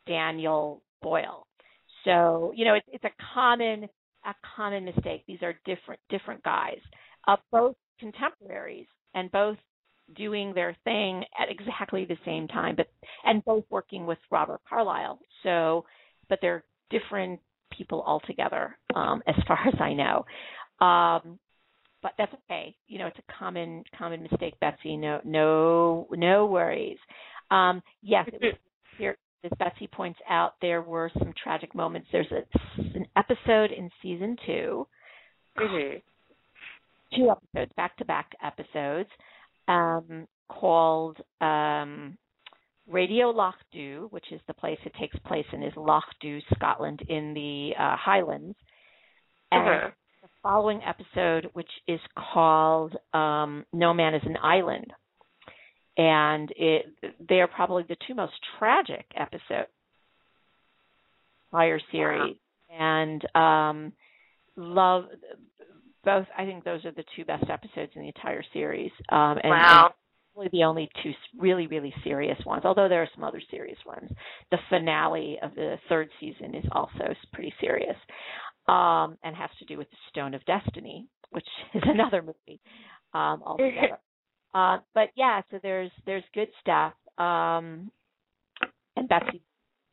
[0.07, 1.45] Daniel Boyle
[2.05, 3.89] so you know, it's it's a common
[4.25, 5.23] a common mistake.
[5.27, 6.79] These are different different guys,
[7.27, 9.57] uh, both contemporaries and both
[10.15, 12.87] doing their thing at exactly the same time, but
[13.25, 15.19] and both working with Robert Carlyle.
[15.43, 15.85] So,
[16.29, 17.39] but they're different
[17.77, 20.25] people altogether, um, as far as I know.
[20.85, 21.39] Um,
[22.01, 22.75] but that's okay.
[22.87, 24.95] You know, it's a common common mistake, Betsy.
[24.97, 26.97] No no no worries.
[27.49, 28.53] Um, yes, it was
[28.97, 32.07] here as Betsy points out, there were some tragic moments.
[32.11, 32.43] There's a,
[32.95, 34.87] an episode in season two,
[35.57, 36.01] Mhm.
[37.15, 39.09] two episodes, back to back episodes,
[39.67, 42.17] um, called um,
[42.89, 47.71] Radio Lochdubh, which is the place it takes place in, is Lochdubh, Scotland, in the
[47.79, 48.55] uh, Highlands.
[49.51, 49.89] And Uh-huh.
[50.21, 51.99] the following episode, which is
[52.33, 54.91] called um, No Man is an Island.
[55.97, 56.85] And it
[57.29, 59.69] they are probably the two most tragic episodes
[61.53, 62.35] entire series.
[62.69, 63.93] And um
[64.57, 65.05] love
[66.03, 68.91] both I think those are the two best episodes in the entire series.
[69.09, 69.93] Um and, Wow.
[70.35, 74.09] Really the only two really really serious ones although there are some other serious ones.
[74.51, 77.97] The finale of the third season is also pretty serious
[78.67, 82.59] um and has to do with the stone of destiny which is another movie
[83.13, 83.99] um altogether.
[84.53, 87.91] Uh but yeah so there's there's good stuff um
[88.95, 89.41] and betsy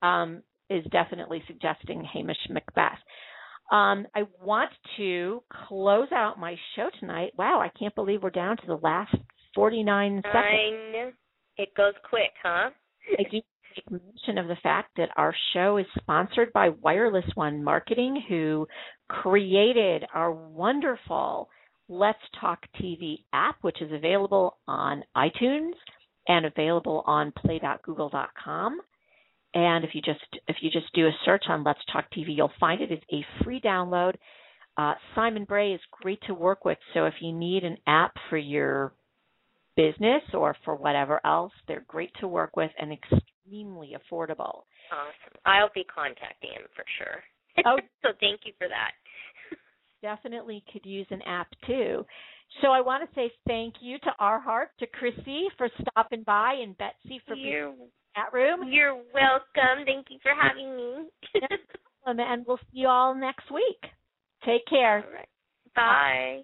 [0.03, 2.99] um is definitely suggesting hamish macbeth.
[3.70, 7.32] Um, I want to close out my show tonight.
[7.38, 9.14] Wow, I can't believe we're down to the last
[9.55, 10.34] 49 seconds.
[10.92, 11.11] Know.
[11.59, 12.70] It goes quick, huh?
[13.18, 13.40] I do
[13.90, 18.66] make mention of the fact that our show is sponsored by Wireless One Marketing, who
[19.09, 21.48] created our wonderful
[21.88, 25.72] Let's Talk TV app, which is available on iTunes
[26.28, 28.80] and available on play.google.com.
[29.55, 32.53] And if you just if you just do a search on Let's Talk TV, you'll
[32.59, 32.90] find it.
[32.90, 34.14] It's a free download.
[34.78, 36.78] Uh, Simon Bray is great to work with.
[36.94, 38.94] So if you need an app for your
[39.77, 44.62] business or for whatever else, they're great to work with and extremely affordable.
[44.93, 45.39] Awesome.
[45.47, 47.23] I'll be contacting him for sure.
[47.66, 47.77] Oh.
[48.01, 48.93] so thank you for that.
[50.01, 52.05] Definitely could use an app too.
[52.61, 56.55] So I want to say thank you to our heart, to Chrissy for stopping by,
[56.62, 58.68] and Betsy for You're being in that room.
[58.73, 59.85] you're welcome.
[59.85, 61.09] Thank you for having me.
[62.07, 63.91] and we'll see you all next week.
[64.45, 65.05] Take care.
[65.14, 65.29] Right.
[65.77, 66.43] Bye.